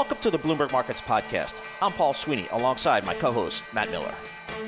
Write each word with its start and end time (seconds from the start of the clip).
Welcome 0.00 0.18
to 0.22 0.30
the 0.30 0.38
Bloomberg 0.38 0.72
Markets 0.72 1.02
Podcast. 1.02 1.60
I'm 1.82 1.92
Paul 1.92 2.14
Sweeney 2.14 2.48
alongside 2.52 3.04
my 3.04 3.12
co 3.12 3.32
host, 3.32 3.62
Matt 3.74 3.90
Miller. 3.90 4.14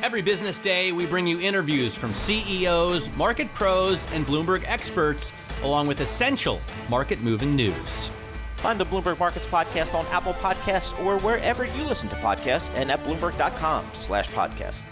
Every 0.02 0.20
business 0.20 0.58
day, 0.58 0.92
we 0.92 1.06
bring 1.06 1.26
you 1.26 1.40
interviews 1.40 1.96
from 1.96 2.12
CEOs, 2.12 3.08
market 3.16 3.50
pros, 3.54 4.06
and 4.12 4.26
Bloomberg 4.26 4.62
experts, 4.66 5.32
along 5.62 5.86
with 5.86 6.02
essential 6.02 6.60
market 6.90 7.22
moving 7.22 7.56
news. 7.56 8.10
Find 8.56 8.78
the 8.78 8.84
Bloomberg 8.84 9.18
Markets 9.18 9.46
Podcast 9.46 9.94
on 9.94 10.04
Apple 10.08 10.34
Podcasts 10.34 11.02
or 11.02 11.18
wherever 11.20 11.64
you 11.64 11.82
listen 11.84 12.10
to 12.10 12.16
podcasts 12.16 12.70
and 12.74 12.92
at 12.92 13.02
Bloomberg.com 13.02 13.86
slash 13.94 14.28
podcast. 14.32 14.84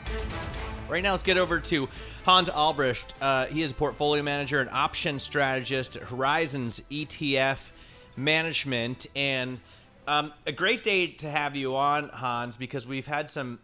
Right 0.89 1.03
now, 1.03 1.11
let's 1.11 1.23
get 1.23 1.37
over 1.37 1.61
to 1.61 1.87
Hans 2.25 2.49
Albrecht. 2.49 3.13
Uh, 3.21 3.45
he 3.45 3.61
is 3.61 3.73
a 3.73 3.75
portfolio 3.75 4.23
manager 4.23 4.63
and 4.63 4.71
option 4.71 5.19
strategist 5.19 5.97
at 5.97 6.05
Horizons 6.05 6.81
ETF 6.91 7.69
Management. 8.17 9.07
And 9.15 9.61
um, 10.07 10.33
a 10.47 10.53
great 10.53 10.83
day 10.83 11.09
to 11.09 11.31
have 11.31 11.57
you 11.57 11.77
on, 11.77 12.09
Hans, 12.09 12.57
because 12.57 12.87
we've 12.87 13.07
had 13.07 13.31
some 13.31 13.59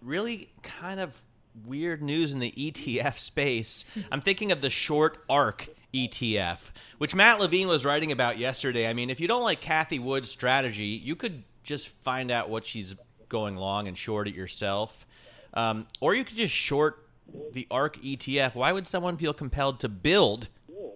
really 0.00 0.50
kind 0.62 1.00
of 1.00 1.18
weird 1.66 2.02
news 2.02 2.32
in 2.32 2.38
the 2.38 2.52
ETF 2.52 3.18
space. 3.18 3.84
I'm 4.10 4.20
thinking 4.20 4.52
of 4.52 4.60
the 4.60 4.70
short 4.70 5.18
ARK 5.28 5.68
ETF, 5.94 6.70
which 6.98 7.14
Matt 7.14 7.40
Levine 7.40 7.68
was 7.68 7.84
writing 7.84 8.12
about 8.12 8.38
yesterday. 8.38 8.88
I 8.88 8.94
mean, 8.94 9.10
if 9.10 9.20
you 9.20 9.28
don't 9.28 9.42
like 9.42 9.60
Cathie 9.60 9.98
Wood's 9.98 10.30
strategy, 10.30 10.86
you 10.86 11.14
could 11.14 11.44
just 11.62 11.88
find 11.88 12.30
out 12.30 12.48
what 12.48 12.64
she's 12.64 12.94
going 13.28 13.56
long 13.56 13.88
and 13.88 13.96
short 13.96 14.28
it 14.28 14.34
yourself. 14.34 15.06
Um, 15.54 15.86
or 16.00 16.14
you 16.14 16.24
could 16.24 16.36
just 16.36 16.54
short 16.54 17.06
the 17.52 17.66
ARK 17.70 17.96
ETF. 17.98 18.54
Why 18.54 18.72
would 18.72 18.88
someone 18.88 19.16
feel 19.16 19.34
compelled 19.34 19.80
to 19.80 19.88
build 19.88 20.48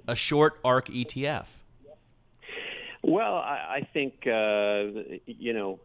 a 0.08 0.16
short 0.16 0.58
ARK 0.64 0.88
ETF? 0.88 1.47
Well, 3.08 3.36
I, 3.36 3.78
I 3.78 3.88
think 3.92 4.26
uh, 4.26 5.16
you 5.26 5.52
know. 5.52 5.78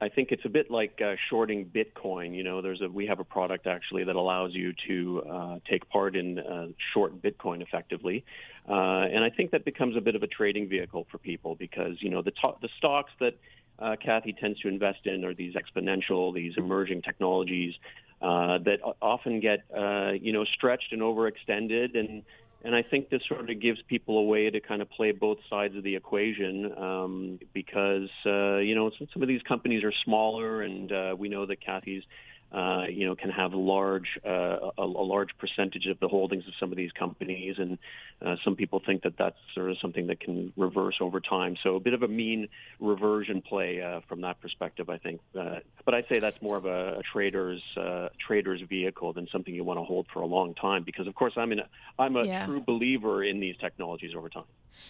I 0.00 0.08
think 0.08 0.32
it's 0.32 0.44
a 0.44 0.48
bit 0.48 0.72
like 0.72 1.00
uh, 1.00 1.14
shorting 1.30 1.66
Bitcoin. 1.66 2.34
You 2.34 2.42
know, 2.42 2.62
there's 2.62 2.80
a 2.80 2.88
we 2.88 3.06
have 3.06 3.20
a 3.20 3.24
product 3.24 3.66
actually 3.68 4.02
that 4.04 4.16
allows 4.16 4.52
you 4.54 4.72
to 4.88 5.22
uh, 5.30 5.58
take 5.70 5.88
part 5.88 6.16
in 6.16 6.38
uh, 6.40 6.68
short 6.92 7.22
Bitcoin 7.22 7.62
effectively, 7.62 8.24
uh, 8.68 8.72
and 8.72 9.22
I 9.22 9.30
think 9.30 9.52
that 9.52 9.64
becomes 9.64 9.96
a 9.96 10.00
bit 10.00 10.16
of 10.16 10.22
a 10.24 10.26
trading 10.26 10.68
vehicle 10.68 11.06
for 11.12 11.18
people 11.18 11.54
because 11.54 11.92
you 12.00 12.10
know 12.10 12.22
the 12.22 12.32
to- 12.32 12.56
the 12.60 12.68
stocks 12.78 13.12
that 13.20 13.34
uh, 13.78 13.96
Cathie 14.02 14.32
tends 14.32 14.58
to 14.60 14.68
invest 14.68 15.06
in 15.06 15.24
are 15.24 15.34
these 15.34 15.54
exponential, 15.54 16.34
these 16.34 16.54
emerging 16.56 17.02
technologies 17.02 17.74
uh, 18.22 18.58
that 18.64 18.78
often 19.00 19.40
get 19.40 19.60
uh, 19.76 20.12
you 20.12 20.32
know 20.32 20.44
stretched 20.44 20.92
and 20.92 21.02
overextended 21.02 21.98
and 21.98 22.22
and 22.64 22.74
I 22.74 22.82
think 22.82 23.10
this 23.10 23.22
sort 23.28 23.48
of 23.48 23.60
gives 23.60 23.80
people 23.88 24.18
a 24.18 24.22
way 24.22 24.48
to 24.50 24.60
kind 24.60 24.82
of 24.82 24.90
play 24.90 25.12
both 25.12 25.38
sides 25.50 25.76
of 25.76 25.82
the 25.82 25.96
equation 25.96 26.72
um, 26.76 27.38
because, 27.52 28.08
uh, 28.24 28.58
you 28.58 28.74
know, 28.74 28.90
some 29.12 29.22
of 29.22 29.28
these 29.28 29.42
companies 29.42 29.82
are 29.82 29.92
smaller, 30.04 30.62
and 30.62 30.92
uh, 30.92 31.14
we 31.18 31.28
know 31.28 31.44
that 31.46 31.60
Cathie's 31.64 32.04
uh, 32.52 32.84
you 32.88 33.06
know, 33.06 33.14
can 33.14 33.30
have 33.30 33.54
a 33.54 33.56
large 33.56 34.18
uh, 34.26 34.70
a, 34.76 34.82
a, 34.82 34.84
large 34.84 35.30
percentage 35.38 35.86
of 35.86 35.98
the 36.00 36.08
holdings 36.08 36.44
of 36.46 36.52
some 36.60 36.70
of 36.70 36.76
these 36.76 36.92
companies, 36.92 37.56
and 37.58 37.78
uh, 38.20 38.36
some 38.44 38.56
people 38.56 38.82
think 38.84 39.02
that 39.04 39.14
that's 39.18 39.38
sort 39.54 39.70
of 39.70 39.78
something 39.80 40.06
that 40.08 40.20
can 40.20 40.52
reverse 40.56 40.96
over 41.00 41.18
time. 41.18 41.56
So 41.62 41.76
a 41.76 41.80
bit 41.80 41.94
of 41.94 42.02
a 42.02 42.08
mean 42.08 42.48
reversion 42.78 43.40
play 43.40 43.80
uh, 43.80 44.00
from 44.06 44.20
that 44.20 44.38
perspective, 44.40 44.90
I 44.90 44.98
think. 44.98 45.20
Uh, 45.38 45.60
but 45.86 45.94
I'd 45.94 46.04
say 46.12 46.20
that's 46.20 46.42
more 46.42 46.58
of 46.58 46.66
a, 46.66 46.98
a 46.98 47.02
trader's 47.10 47.62
uh, 47.76 48.08
trader's 48.24 48.60
vehicle 48.68 49.14
than 49.14 49.28
something 49.32 49.54
you 49.54 49.64
want 49.64 49.78
to 49.78 49.84
hold 49.84 50.06
for 50.12 50.20
a 50.20 50.26
long 50.26 50.54
time, 50.54 50.84
because 50.84 51.06
of 51.06 51.14
course 51.14 51.32
I'm 51.36 51.52
in 51.52 51.60
a, 51.60 51.68
I'm 51.98 52.16
a 52.16 52.26
yeah. 52.26 52.44
true 52.44 52.60
believer 52.60 53.24
in 53.24 53.40
these 53.40 53.56
technologies 53.58 54.12
over 54.14 54.28
time. 54.28 54.44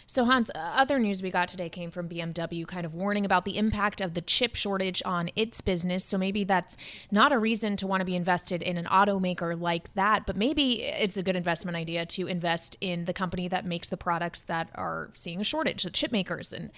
So 0.06 0.24
Hans, 0.24 0.50
other 0.54 0.98
news 0.98 1.22
we 1.22 1.30
got 1.30 1.48
today 1.48 1.68
came 1.68 1.90
from 1.90 2.08
BMW, 2.08 2.66
kind 2.66 2.86
of 2.86 2.94
warning 2.94 3.24
about 3.24 3.44
the 3.44 3.56
impact 3.58 4.00
of 4.00 4.14
the 4.14 4.20
chip 4.20 4.54
shortage 4.54 5.02
on 5.04 5.30
its 5.34 5.60
business. 5.60 6.04
So 6.04 6.16
maybe 6.16 6.44
that's 6.44 6.76
not 7.10 7.32
a 7.32 7.38
reason 7.38 7.51
reason 7.52 7.76
to 7.76 7.86
want 7.86 8.00
to 8.00 8.06
be 8.06 8.16
invested 8.16 8.62
in 8.62 8.78
an 8.78 8.86
automaker 8.86 9.60
like 9.60 9.92
that, 9.92 10.24
but 10.24 10.36
maybe 10.38 10.82
it's 10.82 11.18
a 11.18 11.22
good 11.22 11.36
investment 11.36 11.76
idea 11.76 12.06
to 12.06 12.26
invest 12.26 12.78
in 12.80 13.04
the 13.04 13.12
company 13.12 13.46
that 13.46 13.66
makes 13.66 13.90
the 13.90 13.96
products 13.98 14.44
that 14.44 14.70
are 14.74 15.10
seeing 15.12 15.38
a 15.38 15.44
shortage, 15.44 15.82
the 15.82 15.90
chip 15.90 16.12
makers. 16.12 16.54
And 16.54 16.70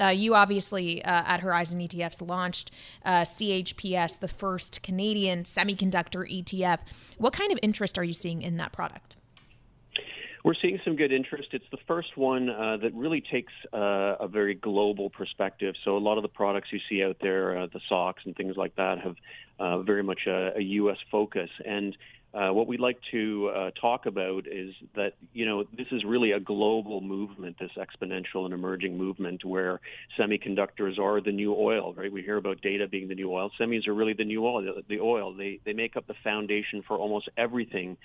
uh, 0.00 0.06
you 0.06 0.34
obviously 0.34 1.04
uh, 1.04 1.32
at 1.32 1.40
Horizon 1.40 1.80
ETFs 1.80 2.26
launched 2.26 2.70
uh, 3.04 3.22
CHPS, 3.36 4.20
the 4.20 4.28
first 4.28 4.82
Canadian 4.82 5.42
semiconductor 5.42 6.22
ETF. 6.26 6.78
What 7.18 7.34
kind 7.34 7.52
of 7.52 7.58
interest 7.60 7.98
are 7.98 8.04
you 8.04 8.14
seeing 8.14 8.40
in 8.40 8.56
that 8.56 8.72
product? 8.72 9.16
We're 10.44 10.54
seeing 10.60 10.80
some 10.84 10.96
good 10.96 11.12
interest. 11.12 11.48
It's 11.52 11.64
the 11.70 11.78
first 11.86 12.16
one 12.16 12.50
uh, 12.50 12.78
that 12.78 12.92
really 12.94 13.20
takes 13.20 13.52
uh, 13.72 14.16
a 14.18 14.26
very 14.26 14.54
global 14.54 15.08
perspective. 15.08 15.76
So 15.84 15.96
a 15.96 15.98
lot 15.98 16.18
of 16.18 16.22
the 16.22 16.28
products 16.28 16.68
you 16.72 16.80
see 16.88 17.04
out 17.04 17.18
there, 17.20 17.56
uh, 17.56 17.66
the 17.72 17.80
socks 17.88 18.22
and 18.24 18.34
things 18.34 18.56
like 18.56 18.74
that, 18.74 18.98
have 18.98 19.16
uh, 19.60 19.82
very 19.82 20.02
much 20.02 20.26
a, 20.26 20.56
a, 20.56 20.60
U.S. 20.60 20.96
focus. 21.12 21.48
And 21.64 21.96
uh, 22.34 22.48
what 22.48 22.66
we'd 22.66 22.80
like 22.80 22.98
to 23.12 23.52
uh, 23.54 23.70
talk 23.80 24.06
about 24.06 24.48
is 24.48 24.74
that 24.96 25.12
you 25.32 25.46
know 25.46 25.62
this 25.76 25.86
is 25.92 26.02
really 26.02 26.32
a 26.32 26.40
global 26.40 27.00
movement, 27.00 27.58
this 27.60 27.70
exponential 27.76 28.44
and 28.44 28.52
emerging 28.52 28.98
movement 28.98 29.44
where 29.44 29.80
semiconductors 30.18 30.98
are 30.98 31.20
the 31.20 31.30
new 31.30 31.54
oil. 31.54 31.94
Right? 31.94 32.10
We 32.10 32.22
hear 32.22 32.38
about 32.38 32.60
data 32.62 32.88
being 32.88 33.06
the 33.06 33.14
new 33.14 33.30
oil. 33.30 33.52
Semis 33.60 33.86
are 33.86 33.94
really 33.94 34.14
the 34.14 34.24
new 34.24 34.44
oil. 34.44 34.82
The 34.88 34.98
oil. 34.98 35.34
They 35.34 35.60
they 35.64 35.72
make 35.72 35.96
up 35.96 36.08
the 36.08 36.16
foundation 36.24 36.82
for 36.82 36.96
almost 36.96 37.28
everything 37.36 37.96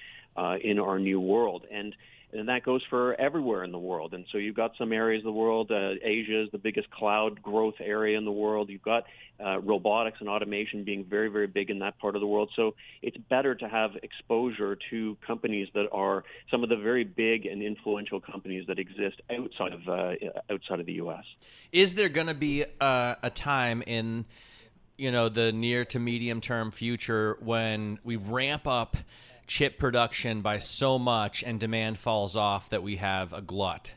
in 0.62 0.78
our 0.78 1.00
new 1.00 1.20
world. 1.20 1.66
And 1.72 1.96
and 2.34 2.50
that 2.50 2.64
goes 2.64 2.84
for 2.90 3.20
everywhere 3.20 3.64
in 3.64 3.72
the 3.72 3.80
world. 3.80 4.14
And 4.14 4.26
so 4.32 4.38
you've 4.38 4.56
got 4.56 4.74
some 4.78 4.92
areas 4.92 5.22
of 5.22 5.26
the 5.26 5.32
world. 5.32 5.72
Uh, 5.72 5.92
Asia 6.02 6.44
is 6.44 6.52
the 6.52 6.58
biggest 6.58 6.90
cloud 6.92 7.42
growth 7.42 7.76
area 7.80 8.18
in 8.18 8.26
the 8.26 8.32
world. 8.32 8.70
You've 8.70 8.82
got 8.82 9.06
uh, 9.44 9.60
robotics 9.60 10.18
and 10.20 10.28
automation 10.28 10.84
being 10.84 11.06
very, 11.06 11.30
very 11.30 11.48
big 11.48 11.70
in 11.70 11.80
that 11.80 11.98
part 12.00 12.16
of 12.16 12.22
the 12.22 12.28
world. 12.28 12.50
So 12.56 12.76
it's 13.02 13.18
better 13.18 13.56
to 13.56 13.70
have 13.70 13.92
exposure 14.04 14.78
to 14.90 15.18
companies 15.26 15.70
that 15.74 15.88
are 15.92 16.24
some 16.52 16.64
of 16.64 16.70
the 16.70 16.76
very 16.76 17.04
big 17.06 17.46
and 17.46 17.62
influential 17.62 18.20
companies 18.20 18.68
that 18.68 18.80
exist 18.80 19.22
outside 19.32 19.74
of 19.74 19.88
uh, 19.88 20.14
outside 20.50 20.80
of 20.80 20.86
the 20.86 20.94
U.S. 20.94 21.24
Is 21.72 21.96
there 21.96 22.10
going 22.10 22.28
to 22.28 22.34
be 22.34 22.66
uh, 22.82 23.16
a 23.24 23.30
time 23.30 23.84
in 23.86 24.26
you 24.98 25.12
know 25.12 25.30
the 25.30 25.52
near 25.52 25.86
to 25.86 26.00
medium 26.00 26.42
term 26.42 26.72
future 26.72 27.38
when 27.40 28.00
we 28.04 28.16
ramp 28.16 28.68
up 28.68 28.98
chip 29.48 29.80
production 29.80 30.42
by 30.42 30.60
so 30.60 31.00
much 31.00 31.44
and 31.44 31.60
demand 31.60 31.98
falls 31.98 32.36
off 32.36 32.70
that 32.70 32.84
we 32.84 32.98
have 32.98 33.34
a 33.34 33.42
glut? 33.42 33.94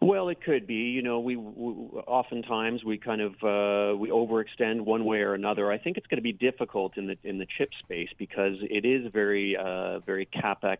Well, 0.00 0.28
it 0.28 0.40
could 0.40 0.66
be. 0.66 0.74
You 0.74 1.02
know, 1.02 1.18
we, 1.18 1.34
we 1.36 1.72
oftentimes 2.06 2.84
we 2.84 2.98
kind 2.98 3.20
of 3.20 3.32
uh, 3.42 3.96
we 3.96 4.10
overextend 4.10 4.82
one 4.82 5.04
way 5.04 5.18
or 5.18 5.34
another. 5.34 5.72
I 5.72 5.78
think 5.78 5.96
it's 5.96 6.06
going 6.06 6.18
to 6.18 6.22
be 6.22 6.32
difficult 6.32 6.96
in 6.96 7.08
the 7.08 7.18
in 7.24 7.38
the 7.38 7.46
chip 7.58 7.70
space 7.82 8.08
because 8.16 8.54
it 8.62 8.84
is 8.84 9.12
very 9.12 9.56
uh, 9.56 9.98
very 10.00 10.26
capex 10.26 10.78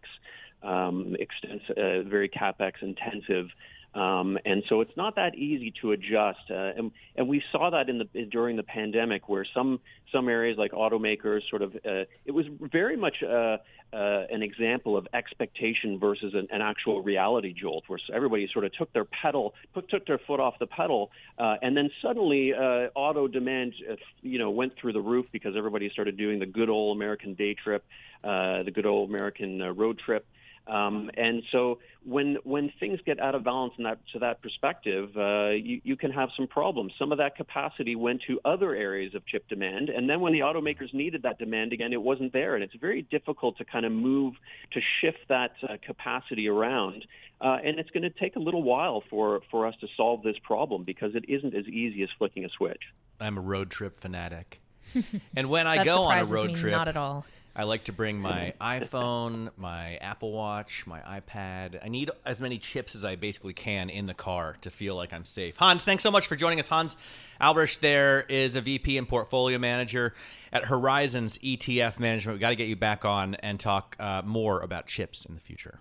um, 0.63 1.17
extensive, 1.19 1.77
uh, 1.77 2.09
very 2.09 2.29
capex 2.29 2.75
intensive. 2.81 3.49
Um, 3.95 4.39
and 4.45 4.63
so 4.69 4.83
it's 4.83 4.97
not 4.97 5.17
that 5.17 5.35
easy 5.35 5.73
to 5.81 5.93
adjust, 5.93 6.51
uh, 6.51 6.73
and, 6.77 6.93
and 7.17 7.27
we 7.27 7.43
saw 7.51 7.71
that 7.71 7.89
in 7.89 7.99
the 7.99 8.25
during 8.27 8.57
the 8.57 8.63
pandemic, 8.63 9.31
where 9.31 9.47
some 9.55 9.81
some 10.13 10.29
areas 10.29 10.59
like 10.59 10.73
automakers 10.73 11.41
sort 11.49 11.63
of 11.63 11.75
uh, 11.75 12.05
it 12.27 12.33
was 12.33 12.45
very 12.61 12.99
much 12.99 13.17
uh, 13.23 13.57
uh, 13.95 14.27
an 14.31 14.43
example 14.43 14.95
of 14.95 15.09
expectation 15.15 15.99
versus 15.99 16.35
an, 16.35 16.47
an, 16.51 16.61
actual 16.61 17.03
reality 17.03 17.55
jolt, 17.59 17.85
where 17.87 17.99
everybody 18.13 18.47
sort 18.53 18.67
of 18.67 18.73
took 18.75 18.93
their 18.93 19.07
pedal, 19.07 19.55
put, 19.73 19.89
took 19.89 20.07
their 20.07 20.21
foot 20.27 20.39
off 20.39 20.55
the 20.61 20.67
pedal, 20.67 21.11
uh, 21.39 21.57
and 21.63 21.75
then 21.75 21.91
suddenly 22.03 22.53
uh, 22.53 22.89
auto 22.95 23.27
demand, 23.27 23.73
you 24.21 24.39
know, 24.39 24.51
went 24.51 24.75
through 24.79 24.93
the 24.93 25.01
roof 25.01 25.25
because 25.33 25.55
everybody 25.57 25.89
started 25.89 26.19
doing 26.19 26.39
the 26.39 26.47
good 26.47 26.69
old 26.69 26.95
American 26.95 27.33
day 27.33 27.55
trip, 27.55 27.83
the 28.23 28.71
good 28.73 28.87
old 28.87 29.09
American 29.09 29.63
road 29.75 29.99
trip. 29.99 30.27
Um, 30.69 31.11
and 31.17 31.43
so 31.51 31.79
when 32.05 32.37
when 32.45 32.73
things 32.79 33.01
get 33.07 33.19
out 33.21 33.35
of 33.35 33.45
balance 33.45 33.73
in 33.79 33.85
that 33.85 33.99
to 34.13 34.19
that 34.19 34.43
perspective, 34.43 35.11
uh, 35.17 35.51
you, 35.51 35.81
you 35.83 35.97
can 35.97 36.11
have 36.11 36.29
some 36.37 36.47
problems. 36.47 36.93
Some 36.99 37.11
of 37.11 37.19
that 37.19 37.37
capacity 37.37 37.97
went 37.97 38.23
to 38.27 38.39
other 38.45 38.75
areas 38.75 39.15
of 39.15 39.27
chip 39.27 39.49
demand, 39.49 39.89
and 39.89 40.09
then 40.09 40.21
when 40.21 40.33
the 40.33 40.41
automakers 40.41 40.93
needed 40.93 41.23
that 41.23 41.39
demand 41.39 41.73
again, 41.73 41.93
it 41.93 42.03
wasn't 42.03 42.33
there, 42.33 42.55
and 42.55 42.63
it's 42.63 42.75
very 42.75 43.03
difficult 43.03 43.57
to 43.59 43.65
kind 43.65 43.87
of 43.87 43.93
move 43.93 44.35
to 44.73 44.81
shift 45.01 45.19
that 45.29 45.53
uh, 45.63 45.77
capacity 45.85 46.49
around. 46.49 47.05
Uh, 47.41 47.57
and 47.65 47.79
it's 47.79 47.91
going 47.91 48.03
to 48.03 48.11
take 48.11 48.35
a 48.35 48.41
little 48.41 48.65
while 48.65 49.03
for, 49.09 49.41
for 49.49 49.65
us 49.65 49.75
to 49.81 49.87
solve 49.97 50.23
this 50.25 50.35
problem 50.43 50.83
because 50.83 51.15
it 51.15 51.25
isn't 51.29 51.55
as 51.55 51.67
easy 51.67 52.03
as 52.03 52.09
flicking 52.19 52.45
a 52.45 52.49
switch. 52.49 52.83
I'm 53.21 53.39
a 53.39 53.41
road 53.41 53.71
trip 53.71 54.01
fanatic. 54.01 54.61
and 55.37 55.49
when 55.49 55.67
I 55.67 55.85
go 55.85 56.03
on 56.03 56.19
a 56.19 56.25
road 56.25 56.57
trip, 56.57 56.73
not 56.73 56.89
at 56.89 56.97
all. 56.97 57.25
I 57.59 57.65
like 57.65 57.85
to 57.85 57.93
bring 57.93 58.21
my 58.21 58.55
iPhone, 58.61 59.51
my 59.57 59.97
Apple 59.97 60.31
Watch, 60.31 60.85
my 60.87 61.01
iPad. 61.01 61.85
I 61.85 61.89
need 61.89 62.09
as 62.25 62.41
many 62.41 62.57
chips 62.59 62.95
as 62.95 63.05
I 63.05 63.17
basically 63.17 63.53
can 63.53 63.91
in 63.91 64.07
the 64.07 64.15
car 64.15 64.57
to 64.61 64.71
feel 64.71 64.95
like 64.95 65.13
I'm 65.13 65.25
safe. 65.25 65.57
Hans, 65.57 65.85
thanks 65.85 66.05
so 66.05 66.13
much 66.13 66.29
for 66.29 66.37
joining 66.37 66.61
us. 66.61 66.69
Hans 66.69 66.97
Albrecht 67.41 67.81
there 67.81 68.21
is 68.29 68.55
a 68.55 68.61
VP 68.61 68.97
and 68.97 69.09
portfolio 69.09 69.59
manager 69.59 70.15
at 70.53 70.67
Horizons 70.67 71.37
ETF 71.39 71.99
Management. 71.99 72.37
We 72.37 72.41
got 72.41 72.51
to 72.51 72.57
get 72.57 72.69
you 72.69 72.77
back 72.77 73.05
on 73.05 73.35
and 73.35 73.59
talk 73.59 73.97
uh, 73.99 74.23
more 74.25 74.61
about 74.61 74.87
chips 74.87 75.25
in 75.25 75.35
the 75.35 75.41
future. 75.41 75.81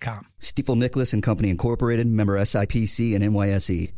com. 0.00 0.26
Stifel 0.40 0.76
Nicolaus 0.76 1.12
and 1.12 1.22
Company 1.22 1.50
Incorporated, 1.50 2.06
member 2.06 2.38
SIPC 2.38 3.14
and 3.14 3.24
NYSE. 3.24 3.92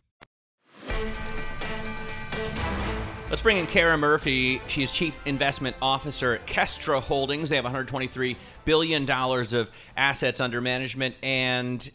Let's 3.32 3.40
bring 3.40 3.56
in 3.56 3.66
Kara 3.66 3.96
Murphy. 3.96 4.60
She 4.68 4.82
is 4.82 4.92
Chief 4.92 5.18
Investment 5.24 5.74
Officer 5.80 6.34
at 6.34 6.46
Kestra 6.46 7.00
Holdings. 7.00 7.48
They 7.48 7.56
have 7.56 7.64
$123 7.64 8.36
billion 8.66 9.10
of 9.10 9.70
assets 9.96 10.38
under 10.38 10.60
management. 10.60 11.14
And, 11.22 11.90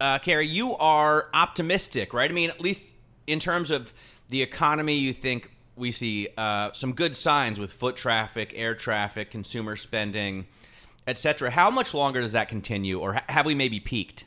uh, 0.00 0.18
Kara, 0.20 0.42
you 0.42 0.74
are 0.76 1.28
optimistic, 1.34 2.14
right? 2.14 2.30
I 2.30 2.32
mean, 2.32 2.48
at 2.48 2.62
least 2.62 2.94
in 3.26 3.38
terms 3.38 3.70
of 3.70 3.92
the 4.28 4.40
economy, 4.40 4.94
you 4.94 5.12
think 5.12 5.50
we 5.76 5.90
see 5.90 6.28
uh, 6.38 6.72
some 6.72 6.94
good 6.94 7.16
signs 7.16 7.60
with 7.60 7.70
foot 7.70 7.96
traffic, 7.96 8.54
air 8.56 8.74
traffic, 8.74 9.30
consumer 9.30 9.76
spending 9.76 10.46
etc. 11.06 11.50
How 11.50 11.70
much 11.70 11.94
longer 11.94 12.20
does 12.20 12.32
that 12.32 12.48
continue, 12.48 12.98
or 12.98 13.20
have 13.28 13.46
we 13.46 13.54
maybe 13.54 13.80
peaked? 13.80 14.24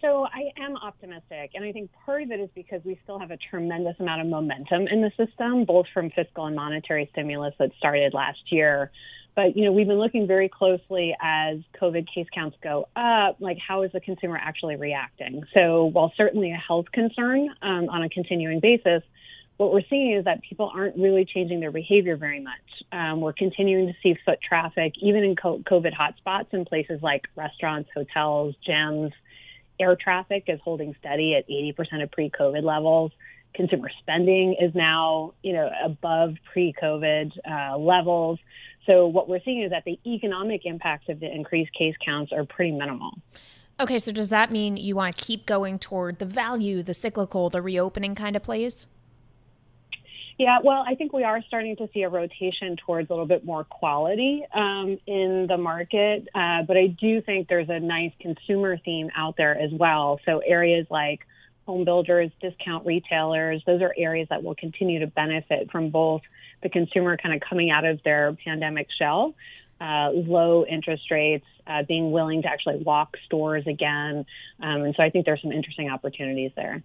So 0.00 0.26
I 0.26 0.52
am 0.62 0.76
optimistic, 0.76 1.52
and 1.54 1.64
I 1.64 1.72
think 1.72 1.90
part 2.04 2.22
of 2.22 2.30
it 2.30 2.38
is 2.38 2.50
because 2.54 2.82
we 2.84 3.00
still 3.04 3.18
have 3.18 3.30
a 3.30 3.38
tremendous 3.38 3.98
amount 4.00 4.20
of 4.20 4.26
momentum 4.26 4.86
in 4.86 5.00
the 5.00 5.10
system, 5.16 5.64
both 5.64 5.86
from 5.94 6.10
fiscal 6.10 6.44
and 6.44 6.54
monetary 6.54 7.08
stimulus 7.12 7.54
that 7.58 7.70
started 7.78 8.12
last 8.12 8.52
year. 8.52 8.90
But 9.34 9.56
you 9.56 9.64
know, 9.64 9.72
we've 9.72 9.86
been 9.86 9.98
looking 9.98 10.26
very 10.26 10.50
closely 10.50 11.16
as 11.22 11.56
COVID 11.80 12.06
case 12.14 12.26
counts 12.34 12.56
go 12.62 12.88
up. 12.94 13.36
Like, 13.40 13.56
how 13.66 13.80
is 13.82 13.92
the 13.92 14.00
consumer 14.00 14.36
actually 14.36 14.76
reacting? 14.76 15.42
So, 15.54 15.86
while 15.86 16.12
certainly 16.18 16.52
a 16.52 16.56
health 16.56 16.86
concern 16.92 17.48
um, 17.62 17.88
on 17.88 18.02
a 18.02 18.10
continuing 18.10 18.60
basis, 18.60 19.02
what 19.56 19.72
we're 19.72 19.82
seeing 19.88 20.12
is 20.12 20.24
that 20.24 20.42
people 20.42 20.70
aren't 20.74 20.96
really 20.96 21.24
changing 21.24 21.60
their 21.60 21.70
behavior 21.70 22.16
very 22.16 22.40
much. 22.40 22.54
Um, 22.90 23.20
we're 23.20 23.32
continuing 23.32 23.86
to 23.86 23.94
see 24.02 24.16
foot 24.24 24.40
traffic, 24.46 24.94
even 25.00 25.22
in 25.22 25.36
COVID 25.36 25.92
hotspots 25.94 26.52
in 26.52 26.64
places 26.64 27.00
like 27.02 27.26
restaurants, 27.36 27.88
hotels, 27.94 28.54
gyms. 28.68 29.12
Air 29.78 29.96
traffic 29.96 30.44
is 30.48 30.60
holding 30.62 30.94
steady 30.98 31.34
at 31.34 31.48
80% 31.48 32.02
of 32.02 32.10
pre-COVID 32.10 32.62
levels. 32.62 33.12
Consumer 33.54 33.90
spending 34.00 34.56
is 34.60 34.74
now, 34.74 35.34
you 35.42 35.52
know, 35.52 35.70
above 35.84 36.34
pre-COVID 36.52 37.32
uh, 37.48 37.78
levels. 37.78 38.40
So 38.86 39.06
what 39.06 39.28
we're 39.28 39.40
seeing 39.44 39.62
is 39.62 39.70
that 39.70 39.84
the 39.84 39.98
economic 40.04 40.62
impacts 40.64 41.08
of 41.08 41.20
the 41.20 41.32
increased 41.32 41.72
case 41.72 41.94
counts 42.04 42.32
are 42.32 42.44
pretty 42.44 42.72
minimal. 42.72 43.12
Okay, 43.78 43.98
so 43.98 44.12
does 44.12 44.28
that 44.28 44.50
mean 44.50 44.76
you 44.76 44.96
want 44.96 45.16
to 45.16 45.24
keep 45.24 45.46
going 45.46 45.78
toward 45.78 46.18
the 46.18 46.26
value, 46.26 46.82
the 46.82 46.94
cyclical, 46.94 47.50
the 47.50 47.62
reopening 47.62 48.14
kind 48.14 48.36
of 48.36 48.42
plays? 48.42 48.86
Yeah, 50.36 50.58
well, 50.64 50.84
I 50.86 50.96
think 50.96 51.12
we 51.12 51.22
are 51.22 51.40
starting 51.46 51.76
to 51.76 51.88
see 51.94 52.02
a 52.02 52.08
rotation 52.08 52.76
towards 52.76 53.08
a 53.08 53.12
little 53.12 53.26
bit 53.26 53.44
more 53.44 53.62
quality 53.62 54.42
um, 54.52 54.98
in 55.06 55.46
the 55.48 55.56
market, 55.56 56.26
uh, 56.34 56.62
but 56.66 56.76
I 56.76 56.88
do 56.88 57.20
think 57.20 57.48
there's 57.48 57.68
a 57.68 57.78
nice 57.78 58.10
consumer 58.20 58.76
theme 58.84 59.10
out 59.16 59.36
there 59.36 59.56
as 59.56 59.70
well. 59.72 60.18
So 60.24 60.40
areas 60.40 60.88
like 60.90 61.20
home 61.66 61.84
builders, 61.84 62.32
discount 62.40 62.84
retailers, 62.84 63.62
those 63.64 63.80
are 63.80 63.94
areas 63.96 64.26
that 64.30 64.42
will 64.42 64.56
continue 64.56 65.00
to 65.00 65.06
benefit 65.06 65.70
from 65.70 65.90
both 65.90 66.22
the 66.64 66.68
consumer 66.68 67.16
kind 67.16 67.34
of 67.34 67.40
coming 67.48 67.70
out 67.70 67.84
of 67.84 68.02
their 68.02 68.36
pandemic 68.44 68.88
shell, 68.98 69.34
uh, 69.80 70.10
low 70.12 70.64
interest 70.66 71.12
rates, 71.12 71.46
uh, 71.68 71.84
being 71.86 72.10
willing 72.10 72.42
to 72.42 72.48
actually 72.48 72.78
walk 72.78 73.16
stores 73.24 73.68
again. 73.68 74.26
Um, 74.60 74.82
and 74.82 74.94
so 74.96 75.02
I 75.04 75.10
think 75.10 75.26
there's 75.26 75.42
some 75.42 75.52
interesting 75.52 75.90
opportunities 75.90 76.50
there. 76.56 76.82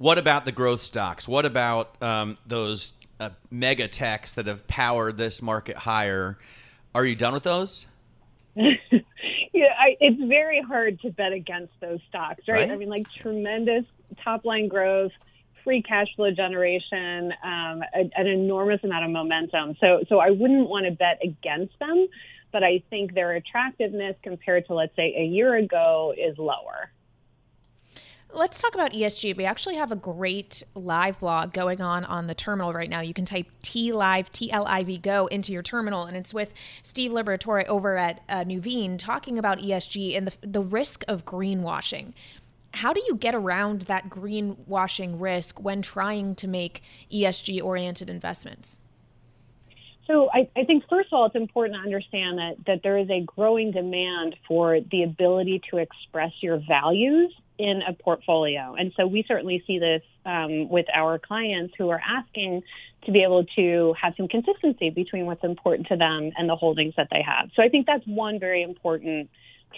What 0.00 0.16
about 0.16 0.46
the 0.46 0.52
growth 0.52 0.80
stocks? 0.80 1.28
What 1.28 1.44
about 1.44 2.02
um, 2.02 2.38
those 2.46 2.94
uh, 3.20 3.28
mega 3.50 3.86
techs 3.86 4.32
that 4.32 4.46
have 4.46 4.66
powered 4.66 5.18
this 5.18 5.42
market 5.42 5.76
higher? 5.76 6.38
Are 6.94 7.04
you 7.04 7.14
done 7.14 7.34
with 7.34 7.42
those? 7.42 7.86
yeah, 8.56 8.72
I, 9.54 9.98
it's 10.00 10.22
very 10.26 10.62
hard 10.62 11.00
to 11.00 11.10
bet 11.10 11.34
against 11.34 11.74
those 11.82 11.98
stocks, 12.08 12.44
right? 12.48 12.60
right? 12.60 12.70
I 12.70 12.76
mean, 12.76 12.88
like 12.88 13.10
tremendous 13.10 13.84
top 14.24 14.46
line 14.46 14.68
growth, 14.68 15.12
free 15.64 15.82
cash 15.82 16.06
flow 16.16 16.30
generation, 16.30 17.34
um, 17.44 17.82
a, 17.94 18.10
an 18.16 18.26
enormous 18.26 18.82
amount 18.82 19.04
of 19.04 19.10
momentum. 19.10 19.76
So, 19.82 20.02
so 20.08 20.18
I 20.18 20.30
wouldn't 20.30 20.66
want 20.66 20.86
to 20.86 20.92
bet 20.92 21.20
against 21.22 21.78
them, 21.78 22.08
but 22.52 22.64
I 22.64 22.82
think 22.88 23.12
their 23.12 23.32
attractiveness 23.32 24.16
compared 24.22 24.66
to, 24.68 24.72
let's 24.72 24.96
say, 24.96 25.14
a 25.18 25.24
year 25.24 25.56
ago 25.56 26.14
is 26.16 26.38
lower. 26.38 26.90
Let's 28.32 28.60
talk 28.60 28.74
about 28.74 28.92
ESG. 28.92 29.36
We 29.36 29.44
actually 29.44 29.74
have 29.76 29.90
a 29.90 29.96
great 29.96 30.62
live 30.74 31.18
blog 31.18 31.52
going 31.52 31.82
on 31.82 32.04
on 32.04 32.28
the 32.28 32.34
terminal 32.34 32.72
right 32.72 32.88
now. 32.88 33.00
You 33.00 33.12
can 33.12 33.24
type 33.24 33.46
T 33.62 33.92
Live, 33.92 34.30
T 34.30 34.52
L 34.52 34.64
I 34.66 34.84
V 34.84 34.98
Go 34.98 35.26
into 35.26 35.52
your 35.52 35.62
terminal, 35.62 36.04
and 36.04 36.16
it's 36.16 36.32
with 36.32 36.54
Steve 36.82 37.10
Liberatore 37.10 37.66
over 37.66 37.96
at 37.96 38.22
uh, 38.28 38.44
Nuveen 38.44 38.98
talking 38.98 39.38
about 39.38 39.58
ESG 39.58 40.16
and 40.16 40.28
the, 40.28 40.36
the 40.46 40.62
risk 40.62 41.04
of 41.08 41.24
greenwashing. 41.24 42.12
How 42.72 42.92
do 42.92 43.02
you 43.08 43.16
get 43.16 43.34
around 43.34 43.82
that 43.82 44.08
greenwashing 44.08 45.20
risk 45.20 45.60
when 45.60 45.82
trying 45.82 46.36
to 46.36 46.46
make 46.46 46.82
ESG 47.12 47.62
oriented 47.62 48.08
investments? 48.08 48.78
So 50.06 50.30
I, 50.32 50.48
I, 50.56 50.64
think 50.64 50.84
first 50.88 51.08
of 51.12 51.16
all, 51.16 51.26
it's 51.26 51.36
important 51.36 51.76
to 51.76 51.82
understand 51.82 52.38
that 52.38 52.56
that 52.66 52.82
there 52.82 52.98
is 52.98 53.10
a 53.10 53.22
growing 53.22 53.72
demand 53.72 54.36
for 54.46 54.80
the 54.80 55.02
ability 55.02 55.62
to 55.70 55.78
express 55.78 56.32
your 56.40 56.58
values 56.68 57.32
in 57.60 57.82
a 57.86 57.92
portfolio. 57.92 58.74
And 58.74 58.90
so 58.96 59.06
we 59.06 59.22
certainly 59.28 59.62
see 59.66 59.78
this 59.78 60.02
um, 60.24 60.70
with 60.70 60.86
our 60.94 61.18
clients 61.18 61.74
who 61.76 61.90
are 61.90 62.00
asking 62.00 62.62
to 63.04 63.12
be 63.12 63.22
able 63.22 63.44
to 63.56 63.94
have 64.00 64.14
some 64.16 64.28
consistency 64.28 64.88
between 64.88 65.26
what's 65.26 65.44
important 65.44 65.88
to 65.88 65.96
them 65.96 66.30
and 66.38 66.48
the 66.48 66.56
holdings 66.56 66.94
that 66.96 67.08
they 67.10 67.22
have. 67.22 67.50
So 67.54 67.62
I 67.62 67.68
think 67.68 67.86
that's 67.86 68.06
one 68.06 68.40
very 68.40 68.62
important 68.62 69.28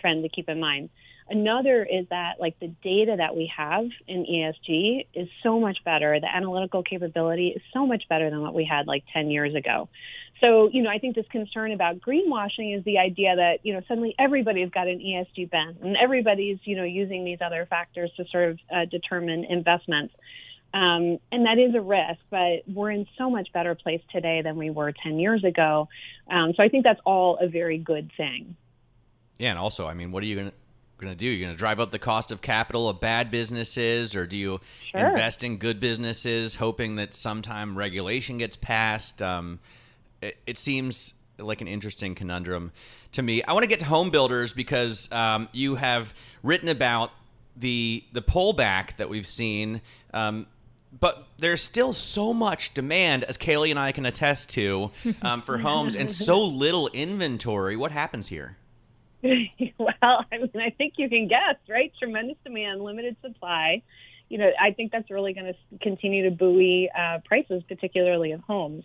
trend 0.00 0.22
to 0.22 0.28
keep 0.28 0.48
in 0.48 0.60
mind. 0.60 0.90
Another 1.28 1.82
is 1.82 2.06
that 2.10 2.34
like 2.38 2.58
the 2.60 2.68
data 2.84 3.14
that 3.16 3.34
we 3.34 3.50
have 3.56 3.86
in 4.06 4.24
ESG 4.26 5.06
is 5.14 5.28
so 5.42 5.58
much 5.58 5.78
better. 5.84 6.20
The 6.20 6.32
analytical 6.32 6.84
capability 6.84 7.48
is 7.48 7.62
so 7.72 7.84
much 7.84 8.04
better 8.08 8.30
than 8.30 8.42
what 8.42 8.54
we 8.54 8.64
had 8.64 8.86
like 8.86 9.02
10 9.12 9.30
years 9.30 9.54
ago. 9.54 9.88
So, 10.42 10.68
you 10.72 10.82
know, 10.82 10.90
I 10.90 10.98
think 10.98 11.14
this 11.14 11.26
concern 11.30 11.70
about 11.70 12.00
greenwashing 12.00 12.76
is 12.76 12.84
the 12.84 12.98
idea 12.98 13.36
that, 13.36 13.58
you 13.62 13.72
know, 13.72 13.80
suddenly 13.86 14.12
everybody's 14.18 14.70
got 14.70 14.88
an 14.88 14.98
ESG 14.98 15.48
bent 15.48 15.78
and 15.82 15.96
everybody's, 15.96 16.58
you 16.64 16.76
know, 16.76 16.82
using 16.82 17.24
these 17.24 17.38
other 17.40 17.64
factors 17.70 18.10
to 18.16 18.24
sort 18.26 18.50
of 18.50 18.58
uh, 18.74 18.84
determine 18.86 19.44
investments. 19.44 20.12
Um, 20.74 21.18
and 21.30 21.46
that 21.46 21.58
is 21.58 21.76
a 21.76 21.80
risk, 21.80 22.20
but 22.30 22.62
we're 22.66 22.90
in 22.90 23.06
so 23.16 23.30
much 23.30 23.52
better 23.52 23.76
place 23.76 24.00
today 24.10 24.42
than 24.42 24.56
we 24.56 24.70
were 24.70 24.92
10 24.92 25.20
years 25.20 25.44
ago. 25.44 25.88
Um, 26.28 26.54
so 26.56 26.62
I 26.64 26.68
think 26.68 26.82
that's 26.82 27.00
all 27.06 27.38
a 27.40 27.46
very 27.46 27.78
good 27.78 28.10
thing. 28.16 28.56
Yeah, 29.38 29.50
and 29.50 29.58
also, 29.60 29.86
I 29.86 29.94
mean, 29.94 30.10
what 30.10 30.24
are 30.24 30.26
you 30.26 30.34
going 30.34 30.50
to 30.50 30.56
going 30.98 31.12
to 31.12 31.18
do? 31.18 31.26
You're 31.26 31.46
going 31.46 31.52
to 31.52 31.58
drive 31.58 31.80
up 31.80 31.90
the 31.90 31.98
cost 31.98 32.30
of 32.30 32.40
capital 32.40 32.88
of 32.88 33.00
bad 33.00 33.30
businesses, 33.30 34.14
or 34.14 34.26
do 34.26 34.36
you 34.36 34.60
sure. 34.90 35.08
invest 35.08 35.44
in 35.44 35.58
good 35.58 35.80
businesses, 35.80 36.54
hoping 36.54 36.96
that 36.96 37.12
sometime 37.12 37.76
regulation 37.76 38.38
gets 38.38 38.56
passed? 38.56 39.20
Um, 39.20 39.58
it, 40.22 40.36
it, 40.46 40.58
seems 40.58 41.14
like 41.38 41.60
an 41.60 41.68
interesting 41.68 42.14
conundrum 42.14 42.72
to 43.12 43.22
me. 43.22 43.42
I 43.42 43.52
want 43.52 43.64
to 43.64 43.68
get 43.68 43.80
to 43.80 43.86
home 43.86 44.10
builders 44.10 44.52
because 44.52 45.10
um, 45.12 45.48
you 45.52 45.74
have 45.74 46.14
written 46.42 46.68
about 46.68 47.10
the 47.56 48.04
the 48.12 48.22
pullback 48.22 48.96
that 48.96 49.08
we've 49.08 49.26
seen. 49.26 49.80
Um, 50.14 50.46
but 50.98 51.26
there's 51.38 51.62
still 51.62 51.92
so 51.92 52.34
much 52.34 52.74
demand, 52.74 53.24
as 53.24 53.38
Kailey 53.38 53.70
and 53.70 53.78
I 53.78 53.92
can 53.92 54.04
attest 54.04 54.50
to, 54.50 54.90
um, 55.22 55.42
for 55.42 55.58
homes, 55.58 55.96
and 55.96 56.10
so 56.10 56.40
little 56.40 56.88
inventory. 56.88 57.76
What 57.76 57.92
happens 57.92 58.28
here? 58.28 58.56
well, 59.22 59.96
I 60.02 60.38
mean, 60.38 60.50
I 60.56 60.70
think 60.70 60.94
you 60.96 61.08
can 61.08 61.28
guess, 61.28 61.56
right? 61.68 61.92
Tremendous 61.98 62.36
demand, 62.44 62.82
limited 62.82 63.16
supply. 63.22 63.82
You 64.28 64.38
know, 64.38 64.50
I 64.60 64.72
think 64.72 64.92
that's 64.92 65.10
really 65.10 65.32
going 65.32 65.52
to 65.52 65.78
continue 65.78 66.24
to 66.24 66.30
buoy 66.30 66.90
uh, 66.96 67.18
prices, 67.24 67.62
particularly 67.68 68.32
of 68.32 68.40
homes. 68.40 68.84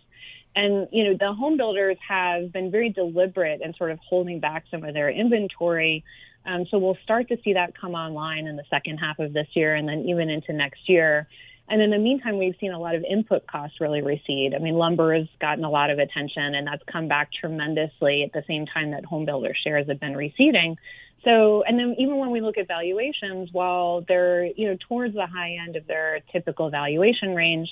And, 0.56 0.88
you 0.90 1.04
know, 1.04 1.16
the 1.18 1.32
home 1.32 1.56
builders 1.56 1.96
have 2.06 2.52
been 2.52 2.70
very 2.70 2.90
deliberate 2.90 3.60
in 3.62 3.74
sort 3.74 3.90
of 3.90 3.98
holding 4.00 4.40
back 4.40 4.64
some 4.70 4.84
of 4.84 4.94
their 4.94 5.10
inventory. 5.10 6.04
Um, 6.44 6.66
so 6.70 6.78
we'll 6.78 6.98
start 7.04 7.28
to 7.28 7.36
see 7.44 7.52
that 7.54 7.78
come 7.78 7.94
online 7.94 8.46
in 8.46 8.56
the 8.56 8.64
second 8.70 8.98
half 8.98 9.18
of 9.18 9.32
this 9.32 9.46
year 9.54 9.74
and 9.74 9.88
then 9.88 10.06
even 10.08 10.30
into 10.30 10.52
next 10.52 10.88
year. 10.88 11.28
And 11.70 11.82
in 11.82 11.90
the 11.90 11.98
meantime, 11.98 12.38
we've 12.38 12.54
seen 12.60 12.72
a 12.72 12.78
lot 12.78 12.94
of 12.94 13.04
input 13.04 13.46
costs 13.46 13.80
really 13.80 14.00
recede. 14.00 14.54
I 14.54 14.58
mean, 14.58 14.74
lumber 14.74 15.14
has 15.14 15.26
gotten 15.40 15.64
a 15.64 15.70
lot 15.70 15.90
of 15.90 15.98
attention, 15.98 16.54
and 16.54 16.66
that's 16.66 16.82
come 16.90 17.08
back 17.08 17.30
tremendously 17.38 18.22
at 18.24 18.32
the 18.32 18.42
same 18.48 18.64
time 18.66 18.92
that 18.92 19.04
home 19.04 19.26
builder 19.26 19.54
shares 19.62 19.86
have 19.88 20.00
been 20.00 20.16
receding. 20.16 20.76
So, 21.24 21.62
and 21.64 21.78
then 21.78 21.96
even 21.98 22.16
when 22.16 22.30
we 22.30 22.40
look 22.40 22.56
at 22.56 22.68
valuations, 22.68 23.50
while 23.52 24.02
they're 24.06 24.46
you 24.46 24.68
know 24.68 24.78
towards 24.88 25.14
the 25.14 25.26
high 25.26 25.58
end 25.62 25.76
of 25.76 25.86
their 25.86 26.20
typical 26.32 26.70
valuation 26.70 27.34
range, 27.34 27.68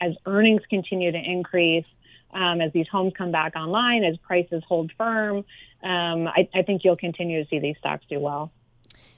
as 0.00 0.12
earnings 0.24 0.62
continue 0.70 1.12
to 1.12 1.18
increase, 1.18 1.86
um, 2.34 2.60
as 2.60 2.72
these 2.72 2.88
homes 2.88 3.12
come 3.16 3.30
back 3.30 3.56
online, 3.56 4.04
as 4.04 4.16
prices 4.18 4.62
hold 4.66 4.92
firm, 4.96 5.38
um, 5.82 6.28
I, 6.28 6.48
I 6.54 6.62
think 6.62 6.82
you'll 6.84 6.96
continue 6.96 7.42
to 7.42 7.48
see 7.48 7.58
these 7.58 7.76
stocks 7.78 8.04
do 8.08 8.20
well. 8.20 8.50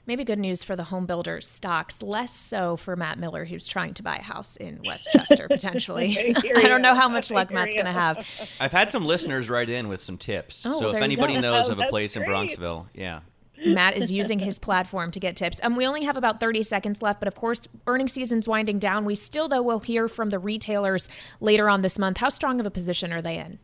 Maybe 0.05 0.23
good 0.23 0.39
news 0.39 0.63
for 0.63 0.77
the 0.77 0.85
home 0.85 1.05
builders 1.05 1.45
stocks, 1.45 2.01
less 2.01 2.33
so 2.33 2.77
for 2.77 2.95
Matt 2.95 3.19
Miller, 3.19 3.43
who's 3.43 3.67
trying 3.67 3.93
to 3.95 4.03
buy 4.03 4.15
a 4.15 4.21
house 4.21 4.55
in 4.55 4.81
Westchester 4.85 5.47
potentially. 5.51 6.33
I 6.55 6.63
don't 6.63 6.81
know 6.81 6.95
how 6.95 7.09
much 7.09 7.29
luck 7.29 7.51
Matt's 7.51 7.75
going 7.75 7.87
to 7.87 7.91
have. 7.91 8.25
I've 8.61 8.71
had 8.71 8.89
some 8.89 9.03
listeners 9.03 9.49
write 9.49 9.69
in 9.69 9.89
with 9.89 10.01
some 10.01 10.17
tips. 10.17 10.65
Oh, 10.65 10.79
so 10.79 10.89
if 10.89 11.01
anybody 11.01 11.33
go. 11.33 11.41
knows 11.41 11.67
of 11.67 11.79
a 11.79 11.87
place 11.87 12.15
in 12.15 12.23
Bronxville, 12.23 12.87
yeah. 12.93 13.19
Matt 13.65 13.97
is 13.97 14.11
using 14.11 14.39
his 14.39 14.59
platform 14.59 15.11
to 15.11 15.19
get 15.19 15.35
tips. 15.35 15.59
Um, 15.63 15.75
we 15.75 15.85
only 15.85 16.03
have 16.03 16.17
about 16.17 16.39
30 16.39 16.63
seconds 16.63 17.01
left, 17.01 17.19
but 17.19 17.27
of 17.27 17.35
course, 17.35 17.67
earning 17.87 18.07
season's 18.07 18.47
winding 18.47 18.79
down. 18.79 19.05
We 19.05 19.15
still, 19.15 19.47
though, 19.47 19.61
will 19.61 19.79
hear 19.79 20.07
from 20.07 20.29
the 20.29 20.39
retailers 20.39 21.09
later 21.39 21.69
on 21.69 21.81
this 21.81 21.97
month. 21.97 22.17
How 22.17 22.29
strong 22.29 22.59
of 22.59 22.65
a 22.65 22.71
position 22.71 23.11
are 23.11 23.21
they 23.21 23.37
in? 23.37 23.59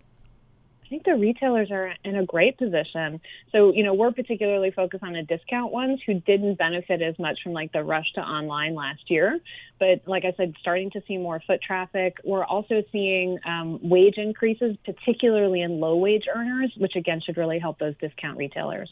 I 0.86 0.90
think 0.90 1.06
the 1.06 1.16
retailers 1.16 1.72
are 1.72 1.96
in 2.04 2.18
a 2.18 2.26
great 2.26 2.58
position. 2.58 3.20
So, 3.52 3.74
you 3.74 3.84
know, 3.84 3.96
we're 3.96 4.12
particularly 4.12 4.70
focused 4.70 5.04
on 5.04 5.14
the 5.14 5.24
discount 5.24 5.72
ones 5.72 6.00
who 6.06 6.16
didn't 6.16 6.56
benefit 6.56 7.02
as 7.02 7.18
much 7.18 7.40
from 7.42 7.54
like 7.54 7.72
the 7.72 7.84
rush 7.84 8.12
to 8.14 8.22
online 8.22 8.76
last 8.76 9.10
year. 9.10 9.40
But 9.80 10.02
like 10.06 10.24
I 10.26 10.34
said, 10.38 10.54
starting 10.60 10.92
to 10.92 11.02
see 11.08 11.18
more 11.18 11.42
foot 11.48 11.62
traffic. 11.66 12.18
We're 12.24 12.46
also 12.46 12.84
seeing 12.92 13.40
um, 13.46 13.80
wage 13.82 14.18
increases, 14.18 14.76
particularly 14.86 15.62
in 15.62 15.80
low 15.80 15.96
wage 15.96 16.26
earners, 16.34 16.72
which 16.78 16.96
again 16.96 17.22
should 17.26 17.38
really 17.38 17.58
help 17.58 17.80
those 17.80 17.96
discount 18.00 18.38
retailers. 18.38 18.92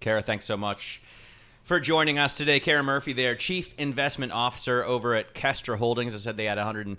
Kara, 0.00 0.22
thanks 0.22 0.46
so 0.46 0.56
much 0.56 1.02
for 1.62 1.78
joining 1.78 2.18
us 2.18 2.32
today. 2.32 2.58
Kara 2.58 2.82
Murphy, 2.82 3.12
there, 3.12 3.34
Chief 3.34 3.74
Investment 3.78 4.32
Officer 4.32 4.82
over 4.82 5.14
at 5.14 5.34
Kestra 5.34 5.76
Holdings. 5.76 6.14
I 6.14 6.18
said 6.18 6.38
they 6.38 6.46
had 6.46 6.56
100 6.56 6.96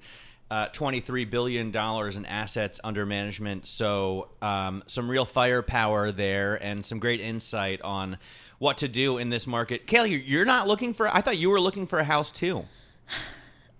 uh, 0.51 0.67
$23 0.67 1.27
billion 1.27 1.75
in 1.75 2.25
assets 2.25 2.79
under 2.83 3.05
management. 3.05 3.65
So, 3.65 4.29
um, 4.41 4.83
some 4.85 5.09
real 5.09 5.25
firepower 5.25 6.11
there 6.11 6.61
and 6.61 6.85
some 6.85 6.99
great 6.99 7.21
insight 7.21 7.81
on 7.81 8.19
what 8.59 8.77
to 8.79 8.87
do 8.87 9.17
in 9.17 9.29
this 9.29 9.47
market. 9.47 9.87
Kailey, 9.87 10.21
you're 10.23 10.45
not 10.45 10.67
looking 10.67 10.93
for, 10.93 11.07
I 11.07 11.21
thought 11.21 11.37
you 11.37 11.49
were 11.49 11.59
looking 11.59 11.87
for 11.87 11.97
a 11.97 12.03
house 12.03 12.31
too. 12.31 12.65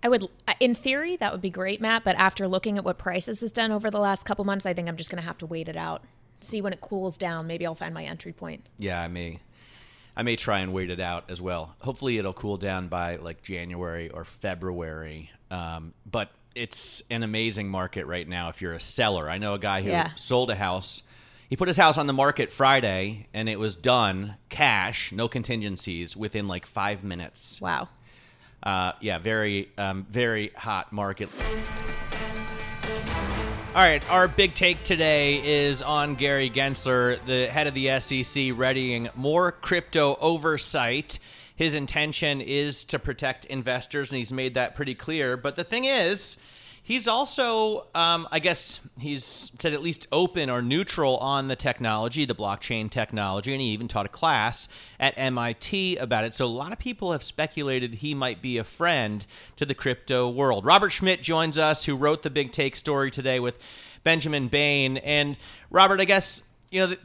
I 0.02 0.08
would, 0.08 0.28
in 0.58 0.74
theory, 0.74 1.14
that 1.16 1.30
would 1.30 1.42
be 1.42 1.50
great, 1.50 1.80
Matt. 1.80 2.02
But 2.02 2.16
after 2.16 2.48
looking 2.48 2.76
at 2.76 2.84
what 2.84 2.98
prices 2.98 3.40
has 3.40 3.52
done 3.52 3.70
over 3.70 3.88
the 3.88 4.00
last 4.00 4.24
couple 4.24 4.44
months, 4.44 4.66
I 4.66 4.74
think 4.74 4.88
I'm 4.88 4.96
just 4.96 5.10
going 5.10 5.22
to 5.22 5.26
have 5.26 5.38
to 5.38 5.46
wait 5.46 5.68
it 5.68 5.76
out, 5.76 6.02
see 6.44 6.60
when 6.62 6.72
it 6.72 6.80
cools 6.80 7.18
down. 7.18 7.46
Maybe 7.46 7.66
I'll 7.66 7.74
find 7.74 7.94
my 7.94 8.04
entry 8.04 8.32
point. 8.32 8.66
Yeah, 8.78 9.00
I 9.00 9.08
may, 9.08 9.38
I 10.16 10.22
may 10.22 10.36
try 10.36 10.60
and 10.60 10.72
wait 10.72 10.90
it 10.90 11.00
out 11.00 11.30
as 11.30 11.40
well. 11.40 11.76
Hopefully, 11.80 12.18
it'll 12.18 12.32
cool 12.32 12.56
down 12.56 12.88
by 12.88 13.16
like 13.16 13.42
January 13.42 14.10
or 14.10 14.24
February. 14.24 15.30
Um, 15.50 15.94
but 16.10 16.30
it's 16.54 17.02
an 17.10 17.22
amazing 17.22 17.68
market 17.68 18.06
right 18.06 18.28
now 18.28 18.48
if 18.48 18.60
you're 18.60 18.74
a 18.74 18.80
seller. 18.80 19.28
I 19.28 19.38
know 19.38 19.54
a 19.54 19.58
guy 19.58 19.82
who 19.82 19.90
yeah. 19.90 20.14
sold 20.16 20.50
a 20.50 20.54
house. 20.54 21.02
He 21.48 21.56
put 21.56 21.68
his 21.68 21.76
house 21.76 21.98
on 21.98 22.06
the 22.06 22.12
market 22.14 22.50
Friday 22.50 23.26
and 23.34 23.48
it 23.48 23.58
was 23.58 23.76
done 23.76 24.36
cash, 24.48 25.12
no 25.12 25.28
contingencies, 25.28 26.16
within 26.16 26.48
like 26.48 26.64
five 26.64 27.04
minutes. 27.04 27.60
Wow. 27.60 27.88
Uh, 28.62 28.92
yeah, 29.00 29.18
very, 29.18 29.70
um, 29.76 30.06
very 30.08 30.48
hot 30.56 30.92
market. 30.92 31.28
All 33.74 33.80
right, 33.80 34.06
our 34.10 34.28
big 34.28 34.52
take 34.52 34.82
today 34.82 35.40
is 35.42 35.80
on 35.80 36.14
Gary 36.16 36.50
Gensler, 36.50 37.24
the 37.24 37.46
head 37.46 37.66
of 37.66 37.72
the 37.72 37.98
SEC, 38.00 38.52
readying 38.54 39.08
more 39.14 39.50
crypto 39.50 40.18
oversight. 40.20 41.18
His 41.56 41.74
intention 41.74 42.42
is 42.42 42.84
to 42.84 42.98
protect 42.98 43.46
investors, 43.46 44.12
and 44.12 44.18
he's 44.18 44.30
made 44.30 44.52
that 44.54 44.74
pretty 44.74 44.94
clear. 44.94 45.38
But 45.38 45.56
the 45.56 45.64
thing 45.64 45.86
is, 45.86 46.36
he's 46.82 47.08
also, 47.08 47.86
um, 47.94 48.26
I 48.30 48.38
guess, 48.38 48.80
he's 48.98 49.50
said 49.58 49.72
at 49.72 49.82
least 49.82 50.06
open 50.12 50.50
or 50.50 50.62
neutral 50.62 51.16
on 51.18 51.48
the 51.48 51.56
technology, 51.56 52.24
the 52.24 52.34
blockchain 52.34 52.90
technology, 52.90 53.52
and 53.52 53.60
he 53.60 53.68
even 53.68 53.88
taught 53.88 54.06
a 54.06 54.10
class 54.10 54.68
at 54.98 55.14
MIT 55.16 55.96
about 55.96 56.24
it. 56.24 56.34
So 56.34 56.44
a 56.44 56.46
lot 56.46 56.72
of 56.72 56.78
people 56.78 57.12
have 57.12 57.22
speculated 57.22 57.94
he 57.94 58.14
might 58.14 58.42
be 58.42 58.58
a 58.58 58.64
friend 58.64 59.24
to 59.56 59.64
the 59.64 59.74
crypto 59.74 60.28
world. 60.28 60.64
Robert 60.64 60.90
Schmidt 60.90 61.22
joins 61.22 61.58
us, 61.58 61.84
who 61.84 61.96
wrote 61.96 62.22
the 62.22 62.30
big 62.30 62.52
take 62.52 62.76
story 62.76 63.10
today 63.10 63.40
with 63.40 63.58
Benjamin 64.04 64.48
Bain. 64.48 64.96
And 64.98 65.36
Robert, 65.70 66.00
I 66.00 66.04
guess, 66.04 66.42
you 66.70 66.80
know, 66.80 66.86
the, 66.88 66.98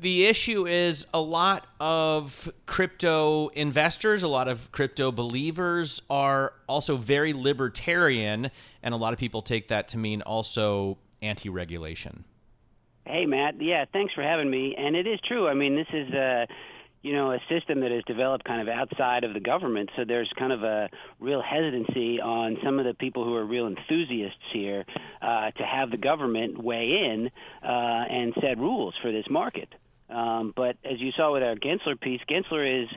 the 0.00 0.26
issue 0.26 0.66
is 0.66 1.06
a 1.12 1.20
lot 1.20 1.66
of 1.78 2.50
crypto 2.66 3.48
investors, 3.48 4.22
a 4.22 4.28
lot 4.28 4.48
of 4.48 4.72
crypto 4.72 5.12
believers 5.12 6.00
are 6.08 6.54
also 6.66 6.96
very 6.96 7.32
libertarian, 7.32 8.50
and 8.82 8.94
a 8.94 8.96
lot 8.96 9.12
of 9.12 9.18
people 9.18 9.42
take 9.42 9.68
that 9.68 9.88
to 9.88 9.98
mean 9.98 10.22
also 10.22 10.96
anti 11.22 11.48
regulation. 11.48 12.24
Hey, 13.04 13.26
Matt. 13.26 13.60
Yeah, 13.60 13.84
thanks 13.92 14.14
for 14.14 14.22
having 14.22 14.50
me. 14.50 14.74
And 14.76 14.96
it 14.96 15.06
is 15.06 15.20
true. 15.26 15.48
I 15.48 15.54
mean, 15.54 15.76
this 15.76 15.88
is 15.92 16.12
a. 16.12 16.46
You 17.02 17.14
know, 17.14 17.32
a 17.32 17.38
system 17.48 17.80
that 17.80 17.90
is 17.92 18.04
developed 18.06 18.44
kind 18.44 18.60
of 18.60 18.68
outside 18.68 19.24
of 19.24 19.32
the 19.32 19.40
government, 19.40 19.88
so 19.96 20.04
there's 20.06 20.30
kind 20.38 20.52
of 20.52 20.62
a 20.62 20.90
real 21.18 21.40
hesitancy 21.40 22.20
on 22.20 22.58
some 22.62 22.78
of 22.78 22.84
the 22.84 22.92
people 22.92 23.24
who 23.24 23.34
are 23.36 23.46
real 23.46 23.66
enthusiasts 23.66 24.36
here 24.52 24.84
uh, 25.22 25.50
to 25.50 25.64
have 25.64 25.90
the 25.90 25.96
government 25.96 26.62
weigh 26.62 27.08
in 27.10 27.30
uh, 27.64 27.66
and 27.66 28.34
set 28.42 28.58
rules 28.58 28.92
for 29.00 29.12
this 29.12 29.24
market. 29.30 29.70
Um, 30.10 30.52
but 30.54 30.76
as 30.84 31.00
you 31.00 31.12
saw 31.16 31.32
with 31.32 31.42
our 31.42 31.54
Gensler 31.54 32.00
piece, 32.00 32.20
Gensler 32.28 32.82
is 32.82 32.88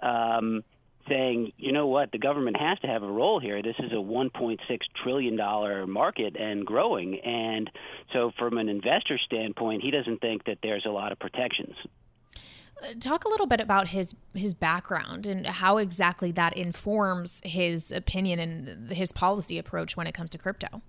um, 0.00 0.62
saying, 1.08 1.52
you 1.56 1.72
know 1.72 1.86
what, 1.86 2.12
the 2.12 2.18
government 2.18 2.56
has 2.58 2.78
to 2.80 2.86
have 2.86 3.02
a 3.02 3.10
role 3.10 3.40
here. 3.40 3.62
This 3.62 3.76
is 3.78 3.92
a 3.92 3.96
$1.6 3.96 4.58
trillion 5.02 5.90
market 5.90 6.36
and 6.36 6.64
growing. 6.64 7.18
And 7.20 7.70
so, 8.12 8.32
from 8.38 8.58
an 8.58 8.68
investor 8.68 9.18
standpoint, 9.24 9.82
he 9.82 9.90
doesn't 9.90 10.20
think 10.20 10.44
that 10.44 10.58
there's 10.62 10.84
a 10.86 10.90
lot 10.90 11.12
of 11.12 11.18
protections. 11.18 11.74
Talk 12.98 13.24
a 13.24 13.28
little 13.28 13.46
bit 13.46 13.60
about 13.60 13.88
his 13.88 14.14
his 14.34 14.54
background 14.54 15.26
and 15.26 15.46
how 15.46 15.76
exactly 15.76 16.32
that 16.32 16.56
informs 16.56 17.40
his 17.44 17.92
opinion 17.92 18.40
and 18.40 18.90
his 18.90 19.12
policy 19.12 19.56
approach 19.56 19.96
when 19.96 20.08
it 20.08 20.12
comes 20.14 20.30
to 20.30 20.38
crypto. 20.38 20.82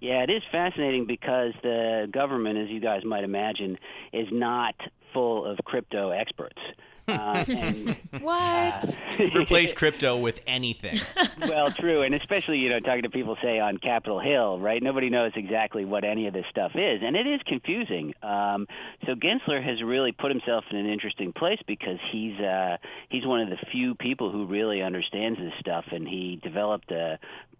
Yeah, 0.00 0.22
it 0.22 0.30
is 0.30 0.42
fascinating 0.50 1.06
because 1.06 1.52
the 1.62 2.08
government, 2.10 2.56
as 2.58 2.68
you 2.68 2.80
guys 2.80 3.04
might 3.04 3.24
imagine, 3.24 3.78
is 4.12 4.28
not 4.30 4.74
full 5.12 5.44
of 5.44 5.58
crypto 5.64 6.10
experts. 6.10 6.58
Uh, 7.08 7.42
and, 7.48 7.98
what? 8.20 8.98
Uh, 9.18 9.24
Replace 9.34 9.72
crypto 9.72 10.18
with 10.18 10.42
anything. 10.46 11.00
well, 11.40 11.70
true, 11.70 12.02
and 12.02 12.14
especially 12.14 12.58
you 12.58 12.68
know 12.68 12.80
talking 12.80 13.00
to 13.00 13.08
people 13.08 13.34
say 13.42 13.58
on 13.58 13.78
Capitol 13.78 14.20
Hill, 14.20 14.60
right? 14.60 14.82
Nobody 14.82 15.08
knows 15.08 15.32
exactly 15.34 15.86
what 15.86 16.04
any 16.04 16.26
of 16.26 16.34
this 16.34 16.44
stuff 16.50 16.72
is, 16.74 17.00
and 17.02 17.16
it 17.16 17.26
is 17.26 17.40
confusing. 17.46 18.12
Um, 18.22 18.68
so 19.06 19.14
Gensler 19.14 19.64
has 19.64 19.82
really 19.82 20.12
put 20.12 20.30
himself 20.30 20.64
in 20.70 20.76
an 20.76 20.86
interesting 20.86 21.32
place 21.32 21.60
because 21.66 21.98
he's 22.12 22.38
uh, 22.40 22.76
he's 23.08 23.24
one 23.24 23.40
of 23.40 23.48
the 23.48 23.56
few 23.72 23.94
people 23.94 24.30
who 24.30 24.44
really 24.44 24.82
understands 24.82 25.38
this 25.38 25.54
stuff, 25.60 25.86
and 25.90 26.06
he 26.06 26.38
developed 26.42 26.90
a 26.90 27.18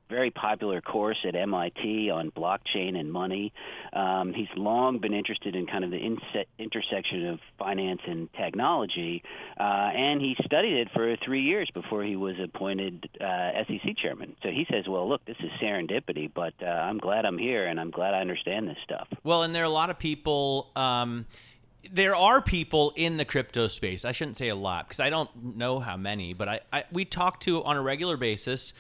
very 0.09 0.31
popular 0.31 0.81
course 0.81 1.19
at 1.27 1.35
MIT 1.35 2.11
on 2.11 2.31
blockchain 2.31 2.97
and 2.97 3.13
money. 3.13 3.53
Um, 3.93 4.33
he's 4.35 4.49
long 4.57 4.99
been 4.99 5.15
interested 5.15 5.55
in 5.55 5.67
kind 5.67 5.85
of 5.85 5.91
the 5.91 5.99
inse- 5.99 6.47
intersection 6.59 7.27
of 7.29 7.41
finance 7.59 8.01
and 8.07 8.33
technology, 8.35 9.23
uh, 9.59 9.63
and 9.63 10.21
he 10.21 10.37
studied 10.45 10.79
it 10.79 10.89
for 10.95 11.17
three 11.25 11.43
years 11.43 11.71
before 11.73 12.03
he 12.03 12.17
was 12.17 12.35
appointed 12.43 13.09
uh, 13.21 13.51
SEC 13.67 13.97
chairman. 13.97 14.37
So 14.43 14.49
he 14.51 14.67
says, 14.71 14.89
"Well, 14.89 15.09
look, 15.09 15.25
this 15.25 15.37
is 15.41 15.51
serendipity, 15.63 16.31
but 16.33 16.55
uh, 16.63 16.67
I'm 16.67 16.99
glad 16.99 17.25
I'm 17.25 17.39
here, 17.39 17.67
and 17.67 17.79
I'm 17.79 17.91
glad 17.91 18.15
I 18.15 18.21
understand 18.21 18.69
this 18.69 18.79
stuff." 18.85 19.09
Well, 19.25 19.43
and 19.43 19.55
there 19.55 19.63
are 19.63 19.67
a 19.67 19.71
lot 19.71 19.91
of 19.91 19.99
people. 19.99 20.71
Um, 20.77 21.27
there 21.91 22.15
are 22.15 22.43
people 22.43 22.93
in 22.97 23.17
the 23.17 23.25
crypto 23.25 23.69
space. 23.69 24.05
I 24.05 24.13
shouldn't 24.13 24.37
say 24.37 24.49
a 24.49 24.55
lot 24.55 24.87
because 24.87 25.01
I 25.01 25.11
don't 25.11 25.57
know 25.57 25.79
how 25.81 25.97
many, 25.97 26.35
but 26.35 26.49
I, 26.49 26.61
I 26.73 26.85
we 26.93 27.05
talk 27.05 27.41
to 27.41 27.63
on 27.65 27.77
a 27.77 27.83
regular 27.83 28.17
basis 28.17 28.73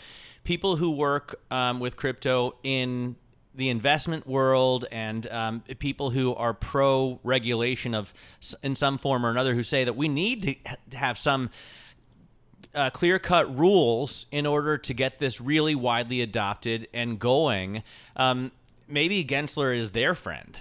people 0.48 0.76
who 0.76 0.90
work 0.90 1.38
um, 1.50 1.78
with 1.78 1.94
crypto 1.94 2.54
in 2.62 3.14
the 3.54 3.68
investment 3.68 4.26
world 4.26 4.86
and 4.90 5.26
um, 5.26 5.62
people 5.78 6.08
who 6.08 6.34
are 6.36 6.54
pro 6.54 7.20
regulation 7.22 7.94
of 7.94 8.14
in 8.62 8.74
some 8.74 8.96
form 8.96 9.26
or 9.26 9.28
another 9.28 9.54
who 9.54 9.62
say 9.62 9.84
that 9.84 9.94
we 9.94 10.08
need 10.08 10.42
to 10.42 10.96
have 10.96 11.18
some 11.18 11.50
uh, 12.74 12.88
clear 12.88 13.18
cut 13.18 13.58
rules 13.58 14.24
in 14.32 14.46
order 14.46 14.78
to 14.78 14.94
get 14.94 15.18
this 15.18 15.38
really 15.38 15.74
widely 15.74 16.22
adopted 16.22 16.88
and 16.94 17.18
going. 17.18 17.82
Um, 18.16 18.50
maybe 18.88 19.26
Gensler 19.26 19.76
is 19.76 19.90
their 19.90 20.14
friend. 20.14 20.58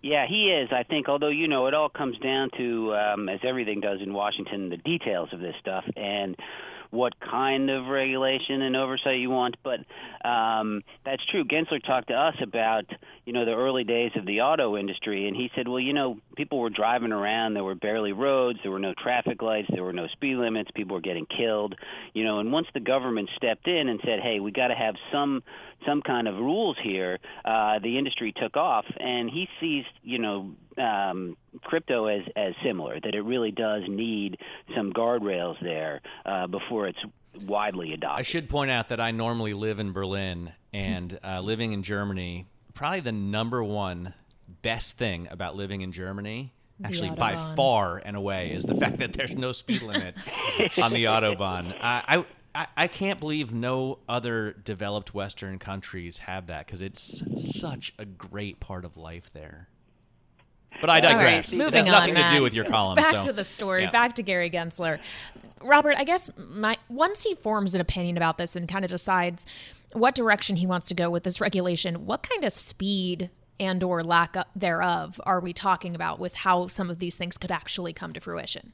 Yeah, 0.00 0.26
he 0.26 0.52
is. 0.52 0.70
I 0.72 0.84
think, 0.84 1.06
although 1.06 1.28
you 1.28 1.48
know, 1.48 1.66
it 1.66 1.74
all 1.74 1.90
comes 1.90 2.16
down 2.20 2.48
to, 2.56 2.94
um, 2.94 3.28
as 3.28 3.40
everything 3.46 3.80
does 3.80 4.00
in 4.00 4.14
Washington, 4.14 4.70
the 4.70 4.78
details 4.78 5.28
of 5.34 5.40
this 5.40 5.56
stuff 5.60 5.84
and 5.96 6.34
what 6.90 7.12
kind 7.20 7.70
of 7.70 7.86
regulation 7.86 8.62
and 8.62 8.76
oversight 8.76 9.18
you 9.18 9.30
want. 9.30 9.56
But 9.62 9.80
um, 10.28 10.82
that's 11.04 11.24
true. 11.26 11.44
Gensler 11.44 11.84
talked 11.84 12.08
to 12.08 12.14
us 12.14 12.34
about 12.42 12.84
you 13.24 13.32
know 13.32 13.44
the 13.44 13.54
early 13.54 13.84
days 13.84 14.12
of 14.16 14.26
the 14.26 14.40
auto 14.40 14.76
industry, 14.76 15.26
and 15.26 15.36
he 15.36 15.50
said, 15.54 15.68
well, 15.68 15.80
you 15.80 15.92
know, 15.92 16.18
people 16.36 16.58
were 16.58 16.70
driving 16.70 17.12
around. 17.12 17.54
There 17.54 17.64
were 17.64 17.74
barely 17.74 18.12
roads. 18.12 18.58
There 18.62 18.72
were 18.72 18.78
no 18.78 18.94
traffic 19.02 19.42
lights. 19.42 19.68
There 19.72 19.84
were 19.84 19.92
no 19.92 20.06
speed 20.08 20.36
limits. 20.36 20.70
People 20.74 20.94
were 20.94 21.02
getting 21.02 21.26
killed. 21.26 21.74
You 22.14 22.24
know, 22.24 22.38
and 22.38 22.52
once 22.52 22.66
the 22.74 22.80
government 22.80 23.28
stepped 23.36 23.68
in 23.68 23.88
and 23.88 24.00
said, 24.04 24.20
hey, 24.20 24.40
we 24.40 24.50
got 24.50 24.68
to 24.68 24.74
have 24.74 24.94
some 25.12 25.42
some 25.86 26.02
kind 26.02 26.26
of 26.26 26.34
rules 26.36 26.76
here, 26.82 27.18
uh, 27.44 27.78
the 27.78 27.98
industry 27.98 28.32
took 28.36 28.56
off, 28.56 28.84
and 28.98 29.30
he 29.30 29.48
sees 29.60 29.84
you 30.02 30.18
know 30.18 30.50
um, 30.78 31.36
crypto 31.62 32.06
as 32.06 32.22
as 32.36 32.54
similar 32.64 33.00
that 33.00 33.14
it 33.14 33.22
really 33.22 33.50
does 33.50 33.82
need 33.88 34.38
some 34.76 34.92
guardrails 34.92 35.60
there 35.62 36.00
uh, 36.24 36.46
before 36.46 36.86
it's 36.86 36.98
widely 37.44 37.92
adopted. 37.92 38.18
I 38.18 38.22
should 38.22 38.48
point 38.48 38.70
out 38.70 38.88
that 38.88 39.00
I 39.00 39.10
normally 39.10 39.54
live 39.54 39.78
in 39.78 39.92
Berlin, 39.92 40.52
and 40.72 41.18
uh, 41.22 41.40
living 41.40 41.72
in 41.72 41.82
Germany, 41.82 42.46
probably 42.74 43.00
the 43.00 43.12
number 43.12 43.62
one 43.62 44.14
best 44.62 44.96
thing 44.96 45.28
about 45.30 45.56
living 45.56 45.82
in 45.82 45.92
Germany 45.92 46.52
actually 46.84 47.10
by 47.10 47.36
far 47.56 48.00
and 48.04 48.16
away 48.16 48.52
is 48.52 48.64
the 48.64 48.74
fact 48.74 48.98
that 48.98 49.12
there's 49.12 49.34
no 49.34 49.52
speed 49.52 49.82
limit 49.82 50.14
on 50.78 50.92
the 50.92 51.04
autobahn. 51.04 51.74
Uh, 51.80 52.22
I, 52.54 52.66
I 52.76 52.86
can't 52.88 53.20
believe 53.20 53.52
no 53.52 53.98
other 54.08 54.52
developed 54.52 55.14
Western 55.14 55.58
countries 55.58 56.18
have 56.18 56.46
that 56.48 56.66
because 56.66 56.82
it's 56.82 57.22
such 57.58 57.94
a 57.98 58.04
great 58.04 58.58
part 58.58 58.84
of 58.84 58.96
life 58.96 59.32
there. 59.32 59.68
But 60.80 60.90
I 60.90 61.00
digress. 61.00 61.52
Right, 61.52 61.64
moving 61.64 61.86
it 61.86 61.86
has 61.86 61.86
nothing 61.86 62.16
on, 62.16 62.30
to 62.30 62.36
do 62.36 62.42
with 62.42 62.54
your 62.54 62.64
column. 62.64 62.96
Back 62.96 63.16
so. 63.16 63.22
to 63.22 63.32
the 63.32 63.44
story. 63.44 63.82
Yeah. 63.82 63.90
Back 63.90 64.14
to 64.16 64.22
Gary 64.22 64.50
Gensler. 64.50 65.00
Robert, 65.62 65.96
I 65.98 66.04
guess 66.04 66.30
my 66.36 66.76
once 66.88 67.24
he 67.24 67.34
forms 67.34 67.74
an 67.74 67.80
opinion 67.80 68.16
about 68.16 68.38
this 68.38 68.54
and 68.54 68.68
kind 68.68 68.84
of 68.84 68.90
decides 68.90 69.46
what 69.92 70.14
direction 70.14 70.56
he 70.56 70.66
wants 70.66 70.88
to 70.88 70.94
go 70.94 71.10
with 71.10 71.24
this 71.24 71.40
regulation, 71.40 72.06
what 72.06 72.22
kind 72.22 72.44
of 72.44 72.52
speed 72.52 73.30
and 73.60 73.82
or 73.82 74.04
lack 74.04 74.36
thereof 74.54 75.20
are 75.24 75.40
we 75.40 75.52
talking 75.52 75.94
about 75.94 76.20
with 76.20 76.34
how 76.34 76.68
some 76.68 76.90
of 76.90 76.98
these 76.98 77.16
things 77.16 77.36
could 77.38 77.50
actually 77.50 77.92
come 77.92 78.12
to 78.12 78.20
fruition? 78.20 78.72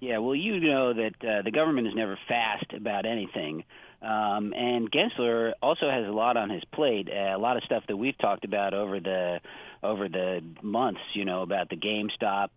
Yeah, 0.00 0.18
well, 0.18 0.34
you 0.34 0.58
know 0.58 0.92
that 0.94 1.14
uh, 1.22 1.42
the 1.42 1.50
government 1.50 1.86
is 1.86 1.94
never 1.94 2.18
fast 2.26 2.72
about 2.74 3.06
anything. 3.06 3.64
Um, 4.02 4.52
and 4.52 4.90
Gensler 4.90 5.52
also 5.62 5.88
has 5.88 6.06
a 6.08 6.10
lot 6.10 6.36
on 6.36 6.50
his 6.50 6.64
plate, 6.72 7.08
uh, 7.08 7.36
a 7.36 7.38
lot 7.38 7.56
of 7.56 7.62
stuff 7.62 7.84
that 7.86 7.96
we've 7.96 8.18
talked 8.18 8.44
about 8.44 8.74
over 8.74 8.98
the 8.98 9.40
over 9.82 10.08
the 10.08 10.42
months, 10.62 11.00
you 11.14 11.24
know, 11.24 11.42
about 11.42 11.68
the 11.68 11.76
GameStop 11.76 12.48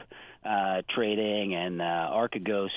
uh, 0.43 0.81
trading 0.93 1.55
and 1.55 1.81
uh, 1.81 2.09
Archegos 2.11 2.69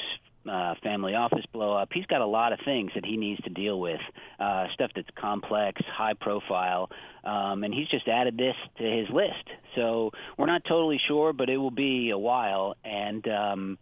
uh, 0.48 0.74
family 0.82 1.14
office 1.14 1.44
blow 1.52 1.76
up. 1.76 1.90
He's 1.92 2.06
got 2.06 2.20
a 2.20 2.26
lot 2.26 2.52
of 2.52 2.60
things 2.64 2.90
that 2.94 3.04
he 3.04 3.16
needs 3.16 3.40
to 3.42 3.50
deal 3.50 3.78
with, 3.78 4.00
uh, 4.40 4.66
stuff 4.72 4.90
that's 4.94 5.08
complex, 5.20 5.82
high 5.86 6.14
profile, 6.14 6.90
um, 7.24 7.64
and 7.64 7.74
he's 7.74 7.88
just 7.88 8.08
added 8.08 8.36
this 8.36 8.54
to 8.78 8.84
his 8.84 9.08
list. 9.10 9.44
So 9.76 10.12
we're 10.38 10.46
not 10.46 10.62
totally 10.66 11.00
sure, 11.06 11.32
but 11.32 11.50
it 11.50 11.58
will 11.58 11.70
be 11.70 12.10
a 12.10 12.18
while. 12.18 12.76
And 12.84 13.26
um, 13.28 13.78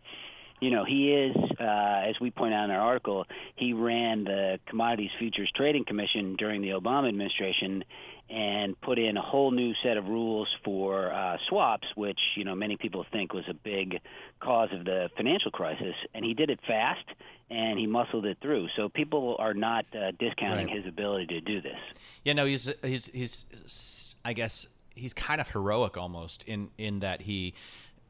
you 0.60 0.70
know, 0.70 0.84
he 0.84 1.12
is, 1.12 1.36
uh, 1.60 2.08
as 2.08 2.18
we 2.20 2.30
point 2.30 2.54
out 2.54 2.64
in 2.64 2.70
our 2.70 2.80
article, 2.80 3.26
he 3.56 3.72
ran 3.72 4.24
the 4.24 4.58
Commodities 4.66 5.10
Futures 5.18 5.50
Trading 5.54 5.84
Commission 5.84 6.36
during 6.36 6.62
the 6.62 6.70
Obama 6.70 7.08
administration 7.08 7.84
and 8.28 8.80
put 8.80 8.98
in 8.98 9.16
a 9.16 9.22
whole 9.22 9.52
new 9.52 9.72
set 9.84 9.96
of 9.96 10.06
rules 10.06 10.48
for 10.64 11.12
uh, 11.12 11.36
swaps, 11.48 11.86
which 11.94 12.18
you 12.36 12.44
know 12.44 12.54
many 12.56 12.76
people 12.76 13.04
think 13.12 13.32
was 13.32 13.44
a 13.48 13.54
big 13.54 14.00
cause 14.40 14.70
of 14.72 14.84
the 14.84 15.08
financial 15.16 15.50
crisis. 15.52 15.94
And 16.12 16.24
he 16.24 16.34
did 16.34 16.50
it 16.50 16.58
fast, 16.66 17.04
and 17.50 17.78
he 17.78 17.86
muscled 17.86 18.26
it 18.26 18.38
through. 18.42 18.66
So 18.76 18.88
people 18.88 19.36
are 19.38 19.54
not 19.54 19.86
uh, 19.94 20.10
discounting 20.18 20.66
Right. 20.66 20.76
his 20.76 20.86
ability 20.86 21.26
to 21.26 21.40
do 21.40 21.60
this. 21.60 21.78
Yeah, 22.24 22.32
no, 22.32 22.46
he's 22.46 22.72
he's 22.82 23.06
he's 23.10 24.16
I 24.24 24.32
guess 24.32 24.66
he's 24.96 25.14
kind 25.14 25.40
of 25.40 25.48
heroic 25.50 25.96
almost 25.96 26.44
in 26.48 26.70
in 26.78 27.00
that 27.00 27.20
he 27.20 27.54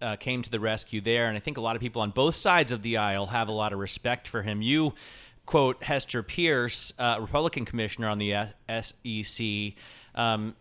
uh, 0.06 0.14
came 0.14 0.40
to 0.40 0.50
the 0.50 0.60
rescue 0.60 1.00
there, 1.00 1.26
and 1.26 1.36
I 1.36 1.40
think 1.40 1.56
a 1.56 1.60
lot 1.60 1.74
of 1.74 1.82
people 1.82 2.00
on 2.00 2.10
both 2.10 2.36
sides 2.36 2.70
of 2.70 2.82
the 2.82 2.98
aisle 2.98 3.26
have 3.26 3.48
a 3.48 3.52
lot 3.52 3.72
of 3.72 3.80
respect 3.80 4.28
for 4.28 4.40
him. 4.42 4.62
You 4.62 4.94
quote 5.46 5.82
Hester 5.82 6.22
Peirce, 6.22 6.92
uh, 6.96 7.18
Republican 7.20 7.64
commissioner 7.64 8.08
on 8.08 8.18
the 8.18 8.46
SEC. 8.68 9.74
Um, 10.14 10.54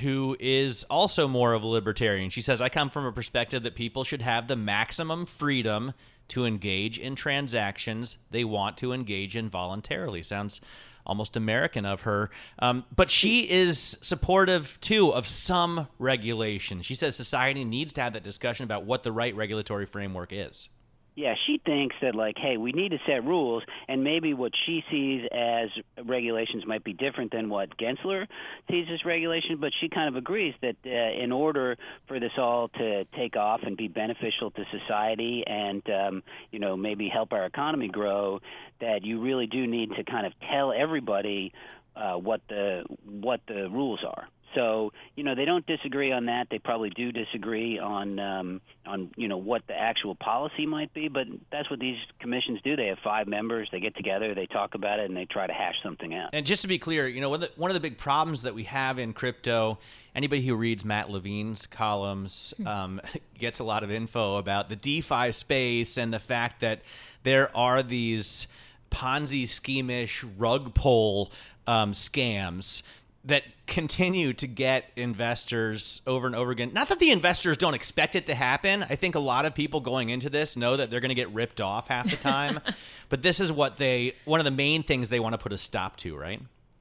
who 0.00 0.36
is 0.40 0.82
also 0.90 1.28
more 1.28 1.52
of 1.52 1.62
a 1.62 1.66
libertarian. 1.68 2.28
She 2.28 2.40
says, 2.40 2.60
I 2.60 2.68
come 2.68 2.90
from 2.90 3.06
a 3.06 3.12
perspective 3.12 3.62
that 3.62 3.76
people 3.76 4.02
should 4.02 4.22
have 4.22 4.48
the 4.48 4.56
maximum 4.56 5.24
freedom 5.24 5.92
to 6.28 6.46
engage 6.46 6.98
in 6.98 7.14
transactions 7.14 8.18
they 8.32 8.42
want 8.42 8.76
to 8.78 8.92
engage 8.92 9.36
in 9.36 9.48
voluntarily. 9.48 10.20
Sounds 10.24 10.60
almost 11.06 11.36
American 11.36 11.84
of 11.84 12.02
her. 12.02 12.30
Um, 12.58 12.84
but 12.94 13.10
she 13.10 13.50
is 13.50 13.98
supportive, 14.00 14.78
too, 14.80 15.12
of 15.12 15.26
some 15.26 15.88
regulation. 15.98 16.82
She 16.82 16.94
says 16.94 17.16
society 17.16 17.64
needs 17.64 17.92
to 17.94 18.02
have 18.02 18.14
that 18.14 18.22
discussion 18.22 18.64
about 18.64 18.84
what 18.84 19.02
the 19.02 19.12
right 19.12 19.34
regulatory 19.34 19.86
framework 19.86 20.32
is. 20.32 20.68
Yeah, 21.16 21.34
she 21.46 21.60
thinks 21.64 21.94
that 22.02 22.16
like, 22.16 22.36
hey, 22.36 22.56
we 22.56 22.72
need 22.72 22.90
to 22.90 22.98
set 23.06 23.24
rules, 23.24 23.62
and 23.86 24.02
maybe 24.02 24.34
what 24.34 24.50
she 24.66 24.82
sees 24.90 25.22
as 25.30 25.68
regulations 26.04 26.64
might 26.66 26.82
be 26.82 26.92
different 26.92 27.30
than 27.30 27.48
what 27.48 27.76
Gensler 27.78 28.26
sees 28.68 28.86
as 28.92 29.04
regulation. 29.04 29.58
But 29.60 29.72
she 29.80 29.88
kind 29.88 30.08
of 30.08 30.16
agrees 30.16 30.54
that 30.60 30.74
uh, 30.84 31.22
in 31.22 31.30
order 31.30 31.76
for 32.08 32.18
this 32.18 32.32
all 32.36 32.68
to 32.68 33.04
take 33.16 33.36
off 33.36 33.60
and 33.62 33.76
be 33.76 33.86
beneficial 33.86 34.50
to 34.50 34.64
society, 34.72 35.44
and 35.46 35.82
um, 35.88 36.22
you 36.50 36.58
know 36.58 36.76
maybe 36.76 37.08
help 37.08 37.32
our 37.32 37.46
economy 37.46 37.88
grow, 37.88 38.40
that 38.80 39.04
you 39.04 39.20
really 39.20 39.46
do 39.46 39.68
need 39.68 39.90
to 39.96 40.02
kind 40.02 40.26
of 40.26 40.32
tell 40.50 40.72
everybody 40.72 41.52
uh, 41.94 42.14
what 42.14 42.40
the 42.48 42.82
what 43.04 43.40
the 43.46 43.70
rules 43.70 44.00
are. 44.04 44.28
So 44.54 44.92
you 45.16 45.24
know 45.24 45.34
they 45.34 45.44
don't 45.44 45.66
disagree 45.66 46.12
on 46.12 46.26
that. 46.26 46.48
They 46.50 46.58
probably 46.58 46.90
do 46.90 47.12
disagree 47.12 47.78
on 47.78 48.18
um, 48.18 48.60
on 48.86 49.10
you 49.16 49.28
know 49.28 49.36
what 49.36 49.66
the 49.66 49.74
actual 49.74 50.14
policy 50.14 50.66
might 50.66 50.92
be. 50.94 51.08
But 51.08 51.26
that's 51.50 51.70
what 51.70 51.80
these 51.80 51.98
commissions 52.20 52.60
do. 52.62 52.76
They 52.76 52.86
have 52.86 52.98
five 53.02 53.26
members. 53.26 53.68
They 53.72 53.80
get 53.80 53.96
together. 53.96 54.34
They 54.34 54.46
talk 54.46 54.74
about 54.74 55.00
it 55.00 55.06
and 55.06 55.16
they 55.16 55.24
try 55.24 55.46
to 55.46 55.52
hash 55.52 55.76
something 55.82 56.14
out. 56.14 56.30
And 56.32 56.46
just 56.46 56.62
to 56.62 56.68
be 56.68 56.78
clear, 56.78 57.08
you 57.08 57.20
know, 57.20 57.30
one 57.30 57.42
of 57.42 57.48
the, 57.48 57.60
one 57.60 57.70
of 57.70 57.74
the 57.74 57.80
big 57.80 57.98
problems 57.98 58.42
that 58.42 58.54
we 58.54 58.64
have 58.64 58.98
in 58.98 59.12
crypto, 59.12 59.78
anybody 60.14 60.42
who 60.42 60.54
reads 60.54 60.84
Matt 60.84 61.10
Levine's 61.10 61.66
columns 61.66 62.54
um, 62.66 63.00
gets 63.38 63.58
a 63.58 63.64
lot 63.64 63.82
of 63.82 63.90
info 63.90 64.36
about 64.36 64.68
the 64.68 64.76
DeFi 64.76 65.32
space 65.32 65.96
and 65.96 66.12
the 66.12 66.18
fact 66.18 66.60
that 66.60 66.82
there 67.22 67.54
are 67.56 67.82
these 67.82 68.46
Ponzi 68.90 69.48
scheme-ish 69.48 70.22
rug 70.38 70.74
pull 70.74 71.32
um, 71.66 71.92
scams 71.92 72.82
that 73.24 73.42
continue 73.66 74.32
to 74.34 74.46
get 74.46 74.90
investors 74.96 76.02
over 76.06 76.26
and 76.26 76.36
over 76.36 76.50
again. 76.50 76.72
Not 76.72 76.88
that 76.88 76.98
the 76.98 77.10
investors 77.10 77.56
don't 77.56 77.74
expect 77.74 78.14
it 78.14 78.26
to 78.26 78.34
happen. 78.34 78.84
I 78.88 78.96
think 78.96 79.14
a 79.14 79.20
lot 79.20 79.46
of 79.46 79.54
people 79.54 79.80
going 79.80 80.10
into 80.10 80.28
this 80.28 80.56
know 80.56 80.76
that 80.76 80.90
they're 80.90 81.00
going 81.00 81.10
to 81.10 81.14
get 81.14 81.32
ripped 81.32 81.60
off 81.60 81.88
half 81.88 82.10
the 82.10 82.16
time. 82.16 82.60
but 83.08 83.22
this 83.22 83.40
is 83.40 83.50
what 83.50 83.76
they 83.76 84.14
one 84.24 84.40
of 84.40 84.44
the 84.44 84.50
main 84.50 84.82
things 84.82 85.08
they 85.08 85.20
want 85.20 85.32
to 85.32 85.38
put 85.38 85.52
a 85.52 85.58
stop 85.58 85.96
to, 85.98 86.16
right? 86.16 86.40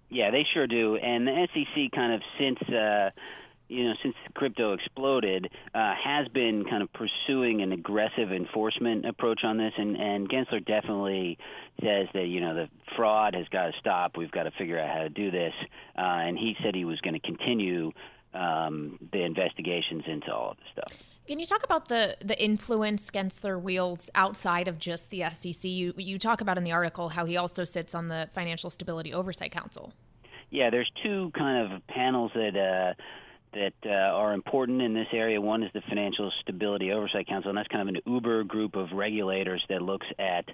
Yeah, 0.10 0.30
they 0.30 0.46
sure 0.54 0.68
do. 0.68 0.98
And 0.98 1.26
the 1.26 1.48
SEC 1.54 1.92
kind 1.96 2.14
of 2.14 2.22
since 2.38 2.62
uh 2.70 3.10
you 3.70 3.86
know, 3.86 3.94
since 4.04 4.16
crypto 4.36 4.74
exploded, 4.74 5.50
uh, 5.74 5.94
has 6.04 6.28
been 6.28 6.66
kind 6.70 6.84
of 6.84 6.90
pursuing 6.94 7.62
an 7.62 7.72
aggressive 7.72 8.32
enforcement 8.32 9.06
approach 9.06 9.44
on 9.44 9.58
this, 9.58 9.74
and 9.78 9.96
and 9.96 10.30
Gensler 10.30 10.64
definitely 10.66 11.38
says 11.82 12.08
that 12.14 12.26
you 12.28 12.40
know 12.40 12.54
the 12.54 12.70
fraud 12.96 13.36
has 13.36 13.48
got 13.50 13.68
to 13.68 13.72
stop. 13.80 14.18
We've 14.18 14.32
got 14.32 14.44
to 14.44 14.52
figure 14.52 14.80
out 14.80 14.90
how 14.90 15.04
to 15.04 15.10
do 15.10 15.32
this, 15.32 15.54
uh, 15.98 16.02
and 16.02 16.38
he 16.38 16.56
said 16.64 16.76
he 16.76 16.86
was 16.86 17.00
going 17.02 17.14
to 17.14 17.20
continue 17.20 17.92
um, 18.34 19.00
the 19.12 19.24
investigations 19.24 20.04
into 20.08 20.34
all 20.34 20.52
of 20.52 20.58
this 20.58 20.68
stuff. 20.72 21.00
Can 21.28 21.40
you 21.40 21.46
talk 21.46 21.64
about 21.64 21.88
the 21.88 22.18
the 22.20 22.42
influence 22.44 23.10
Gensler 23.10 23.62
wields 23.62 24.10
outside 24.14 24.68
of 24.68 24.78
just 24.78 25.10
the 25.10 25.24
SEC? 25.32 25.64
You 25.64 25.94
you 25.96 26.20
talk 26.20 26.42
about 26.42 26.58
in 26.58 26.64
the 26.64 26.74
article 26.74 27.10
how 27.10 27.26
he 27.26 27.38
also 27.38 27.64
sits 27.64 27.96
on 27.96 28.08
the 28.08 28.30
Financial 28.34 28.70
Stability 28.70 29.14
Oversight 29.14 29.52
Council. 29.52 29.94
Yeah, 30.50 30.70
there's 30.70 30.92
two 31.02 31.32
kind 31.36 31.74
of 31.74 31.88
panels 31.88 32.32
that. 32.36 32.56
Uh, 32.58 33.02
that 33.54 33.74
uh, 33.86 33.90
are 33.90 34.34
important 34.34 34.82
in 34.82 34.94
this 34.94 35.08
area. 35.14 35.40
One 35.40 35.64
is 35.64 35.72
the 35.74 35.82
Financial 35.88 36.32
Stability 36.42 36.92
Oversight 36.92 37.28
Council, 37.28 37.50
and 37.50 37.58
that's 37.58 37.68
kind 37.68 37.88
of 37.88 37.96
an 37.96 38.02
uber 38.06 38.44
group 38.44 38.76
of 38.76 38.92
regulators 38.92 39.64
that 39.70 39.82
looks 39.82 40.08
at 40.20 40.46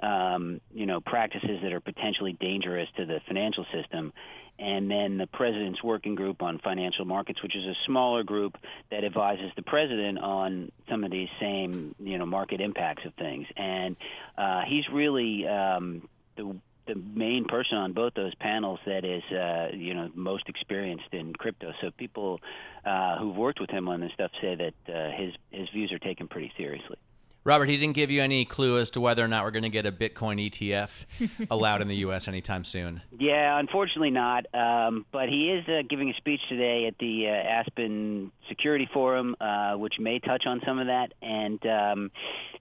um, 0.00 0.60
you 0.72 0.86
know 0.86 1.00
practices 1.00 1.60
that 1.62 1.72
are 1.72 1.80
potentially 1.80 2.32
dangerous 2.32 2.88
to 2.96 3.06
the 3.06 3.20
financial 3.26 3.66
system. 3.72 4.12
And 4.60 4.90
then 4.90 5.18
the 5.18 5.28
President's 5.28 5.84
Working 5.84 6.16
Group 6.16 6.42
on 6.42 6.58
Financial 6.58 7.04
Markets, 7.04 7.40
which 7.44 7.54
is 7.54 7.64
a 7.64 7.74
smaller 7.86 8.24
group 8.24 8.56
that 8.90 9.04
advises 9.04 9.52
the 9.54 9.62
President 9.62 10.18
on 10.18 10.72
some 10.90 11.04
of 11.04 11.12
these 11.12 11.28
same 11.40 11.94
you 12.00 12.18
know 12.18 12.26
market 12.26 12.60
impacts 12.60 13.04
of 13.06 13.14
things. 13.14 13.46
And 13.56 13.96
uh, 14.36 14.62
he's 14.68 14.84
really 14.92 15.46
um, 15.46 16.08
the 16.36 16.56
the 16.88 16.94
main 16.96 17.44
person 17.44 17.78
on 17.78 17.92
both 17.92 18.14
those 18.14 18.34
panels 18.36 18.80
that 18.86 19.04
is 19.04 19.22
uh, 19.30 19.68
you 19.76 19.94
know 19.94 20.10
most 20.14 20.48
experienced 20.48 21.12
in 21.12 21.34
crypto. 21.34 21.72
So 21.80 21.90
people 21.90 22.40
uh, 22.84 23.18
who've 23.18 23.36
worked 23.36 23.60
with 23.60 23.70
him 23.70 23.88
on 23.88 24.00
this 24.00 24.12
stuff 24.14 24.32
say 24.40 24.56
that 24.56 24.92
uh, 24.92 25.10
his 25.16 25.34
his 25.50 25.68
views 25.70 25.92
are 25.92 25.98
taken 25.98 26.26
pretty 26.26 26.52
seriously. 26.56 26.96
Robert, 27.44 27.68
he 27.68 27.78
didn't 27.78 27.94
give 27.94 28.10
you 28.10 28.20
any 28.20 28.44
clue 28.44 28.78
as 28.78 28.90
to 28.90 29.00
whether 29.00 29.24
or 29.24 29.28
not 29.28 29.42
we're 29.44 29.52
going 29.52 29.62
to 29.62 29.70
get 29.70 29.86
a 29.86 29.92
Bitcoin 29.92 30.50
ETF 30.50 31.46
allowed 31.50 31.80
in 31.80 31.88
the 31.88 31.96
U.S. 31.96 32.28
anytime 32.28 32.62
soon. 32.62 33.00
Yeah, 33.18 33.58
unfortunately 33.58 34.10
not. 34.10 34.44
Um, 34.52 35.06
but 35.12 35.30
he 35.30 35.50
is 35.50 35.66
uh, 35.66 35.82
giving 35.88 36.10
a 36.10 36.14
speech 36.14 36.40
today 36.50 36.86
at 36.86 36.98
the 36.98 37.26
uh, 37.26 37.30
Aspen 37.30 38.32
Security 38.48 38.88
Forum, 38.92 39.36
uh, 39.40 39.74
which 39.74 39.94
may 39.98 40.18
touch 40.18 40.44
on 40.46 40.60
some 40.66 40.78
of 40.78 40.86
that. 40.86 41.12
And 41.22 41.64
um, 41.66 42.10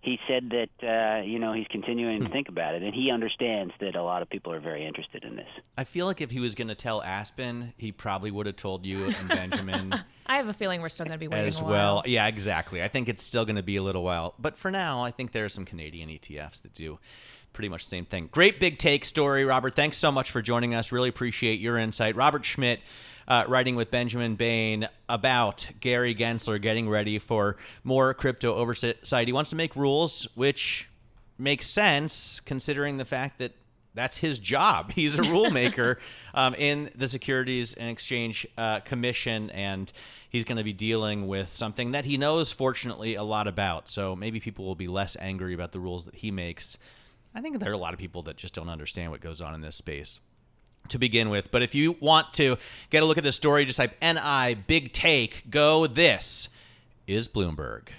he 0.02 0.18
said 0.28 0.52
that 0.52 0.88
uh, 0.88 1.24
you 1.24 1.40
know 1.40 1.54
he's 1.54 1.68
continuing 1.70 2.20
to 2.22 2.28
hmm. 2.28 2.32
think 2.32 2.50
about 2.50 2.76
it, 2.76 2.84
and 2.84 2.94
he 2.94 3.12
understands 3.12 3.74
that 3.80 3.96
a 3.96 4.04
lot 4.04 4.22
of 4.22 4.30
people 4.30 4.54
are 4.54 4.60
very 4.60 4.86
interested 4.86 5.24
in 5.24 5.36
this. 5.36 5.48
I 5.78 5.84
feel 5.84 6.06
like 6.06 6.22
if 6.22 6.32
he 6.32 6.40
was 6.40 6.56
going 6.56 6.70
to 6.70 6.76
tell 6.76 7.04
Aspen, 7.04 7.74
he 7.78 7.92
probably 7.92 8.32
would 8.32 8.46
have 8.46 8.56
told 8.56 8.86
you 8.86 9.06
and 9.06 9.28
Benjamin. 9.28 9.94
I 10.26 10.38
have 10.38 10.48
a 10.48 10.54
feeling 10.54 10.82
we're 10.82 10.90
still 10.90 11.06
going 11.06 11.18
to 11.18 11.20
be 11.20 11.28
waiting 11.28 11.48
as 11.48 11.62
well. 11.62 12.04
Yeah, 12.06 12.28
exactly. 12.28 12.84
I 12.84 12.88
think 12.88 13.10
it's 13.10 13.24
still 13.24 13.46
going 13.46 13.56
to 13.56 13.64
be 13.64 13.78
a 13.78 13.84
little 13.84 14.04
while, 14.04 14.36
but 14.40 14.58
for 14.58 14.72
now, 14.72 15.04
I 15.04 15.12
think 15.12 15.32
there 15.32 15.46
are 15.46 15.50
some 15.50 15.66
Canadian 15.66 16.10
ETFs 16.10 16.62
that 16.62 16.74
do 16.74 17.00
pretty 17.54 17.70
much 17.70 17.86
the 17.86 17.90
same 17.90 18.06
thing. 18.06 18.30
Great 18.32 18.60
big 18.60 18.78
take 18.78 19.06
story, 19.06 19.46
Robert. 19.46 19.76
Thanks 19.76 19.98
so 19.98 20.12
much 20.12 20.32
for 20.32 20.42
joining 20.42 20.74
us. 20.74 20.92
Really 20.92 21.10
appreciate 21.10 21.60
your 21.60 21.78
insight. 21.78 22.16
Robert 22.16 22.46
Schmidt 22.46 22.80
uh, 23.28 23.44
writing 23.48 23.76
with 23.76 23.92
Benjamin 23.92 24.36
Bain 24.36 24.88
about 25.10 25.68
Gary 25.80 26.16
Gensler 26.16 26.62
getting 26.62 26.88
ready 26.88 27.20
for 27.20 27.58
more 27.84 28.14
crypto 28.14 28.54
oversight. 28.54 29.28
He 29.28 29.34
wants 29.34 29.50
to 29.50 29.56
make 29.56 29.76
rules, 29.76 30.28
which 30.36 30.88
makes 31.38 31.68
sense 31.68 32.40
considering 32.40 32.98
the 32.98 33.06
fact 33.06 33.40
that 33.40 33.54
that's 33.94 34.18
his 34.18 34.40
job. 34.40 34.92
He's 34.94 35.18
a 35.18 35.24
rule 35.24 35.50
maker 35.50 36.00
um, 36.34 36.54
in 36.56 36.90
the 36.96 37.08
Securities 37.08 37.74
and 37.74 37.90
Exchange 37.90 38.48
uh, 38.58 38.80
Commission, 38.82 39.50
and 39.50 39.92
he's 40.30 40.46
going 40.46 40.58
to 40.58 40.64
be 40.64 40.74
dealing 40.74 41.28
with 41.28 41.56
something 41.56 41.92
that 41.92 42.06
he 42.06 42.18
knows, 42.18 42.52
fortunately, 42.52 43.16
a 43.16 43.24
lot 43.24 43.48
about. 43.48 43.90
So 43.90 44.16
maybe 44.16 44.40
people 44.40 44.66
will 44.66 44.76
be 44.76 44.88
less 44.88 45.18
angry 45.20 45.54
about 45.54 45.72
the 45.72 45.80
rules 45.80 46.06
that 46.06 46.16
he 46.16 46.32
makes. 46.32 46.78
I 47.38 47.40
think 47.40 47.60
there 47.60 47.70
are 47.70 47.76
a 47.76 47.78
lot 47.78 47.94
of 47.94 48.00
people 48.00 48.24
that 48.24 48.36
just 48.36 48.56
don't 48.56 48.68
understand 48.68 49.12
what 49.12 49.22
goes 49.22 49.42
on 49.42 49.54
in 49.54 49.62
this 49.62 49.76
space 49.76 50.22
to 50.88 50.98
begin 50.98 51.30
with. 51.30 51.52
But 51.52 51.62
if 51.62 51.76
you 51.76 51.96
want 52.00 52.34
to 52.34 52.58
get 52.90 53.04
a 53.04 53.06
look 53.06 53.20
at 53.20 53.24
the 53.24 53.32
story, 53.32 53.64
just 53.64 53.78
type 53.78 53.96
NI 54.02 54.56
big 54.56 54.92
take, 54.92 55.48
go 55.48 55.86
this 55.86 56.50
is 57.06 57.28
Bloomberg. 57.28 57.90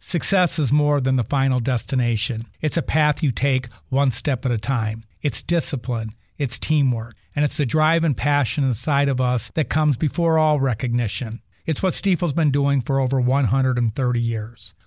Success 0.00 0.60
is 0.60 0.70
more 0.70 1.00
than 1.00 1.16
the 1.16 1.24
final 1.24 1.58
destination. 1.58 2.42
It's 2.60 2.76
a 2.76 2.82
path 2.82 3.24
you 3.24 3.32
take 3.32 3.66
one 3.88 4.12
step 4.12 4.46
at 4.46 4.52
a 4.52 4.58
time. 4.58 5.02
It's 5.20 5.42
discipline, 5.42 6.14
it's 6.38 6.60
teamwork, 6.60 7.16
and 7.34 7.44
it's 7.44 7.56
the 7.56 7.66
drive 7.66 8.04
and 8.04 8.16
passion 8.16 8.62
inside 8.62 9.08
of 9.08 9.20
us 9.20 9.50
that 9.54 9.68
comes 9.68 9.96
before 9.96 10.38
all 10.38 10.60
recognition. 10.60 11.40
It's 11.66 11.82
what 11.82 11.94
Stifel's 11.94 12.34
been 12.34 12.52
doing 12.52 12.82
for 12.82 13.00
over 13.00 13.20
130 13.20 14.20
years. 14.20 14.74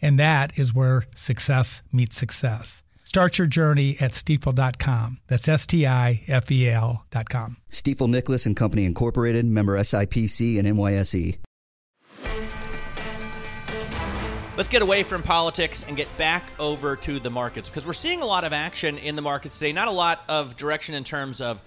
And 0.00 0.18
that 0.18 0.58
is 0.58 0.74
where 0.74 1.04
success 1.14 1.82
meets 1.92 2.16
success. 2.16 2.82
Start 3.08 3.38
your 3.38 3.46
journey 3.46 3.96
at 4.00 4.12
stifel.com. 4.12 5.20
That's 5.28 5.48
S 5.48 5.66
T 5.66 5.86
I 5.86 6.22
F 6.28 6.50
E 6.50 6.68
L.com. 6.68 7.56
Stifel 7.70 8.06
Nicolaus 8.06 8.44
and 8.44 8.54
Company 8.54 8.84
Incorporated, 8.84 9.46
member 9.46 9.78
SIPC 9.78 10.58
and 10.58 10.68
NYSE. 10.68 11.38
Let's 14.58 14.68
get 14.68 14.82
away 14.82 15.04
from 15.04 15.22
politics 15.22 15.86
and 15.86 15.96
get 15.96 16.08
back 16.18 16.50
over 16.58 16.96
to 16.96 17.18
the 17.18 17.30
markets 17.30 17.68
because 17.68 17.86
we're 17.86 17.92
seeing 17.94 18.20
a 18.20 18.26
lot 18.26 18.44
of 18.44 18.52
action 18.52 18.98
in 18.98 19.16
the 19.16 19.22
markets 19.22 19.58
today. 19.58 19.72
Not 19.72 19.88
a 19.88 19.92
lot 19.92 20.20
of 20.28 20.56
direction 20.56 20.94
in 20.94 21.04
terms 21.04 21.40
of 21.40 21.62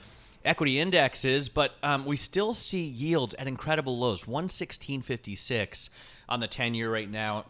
equity 0.46 0.78
indexes, 0.78 1.50
but 1.50 1.74
um, 1.82 2.06
we 2.06 2.18
still 2.18 2.54
see 2.54 2.84
yields 2.84 3.34
at 3.36 3.48
incredible 3.48 3.98
lows 3.98 4.26
116.56 4.26 5.90
on 6.30 6.40
the 6.40 6.48
10 6.48 6.74
year 6.76 6.92
right 6.92 7.10
now 7.10 7.46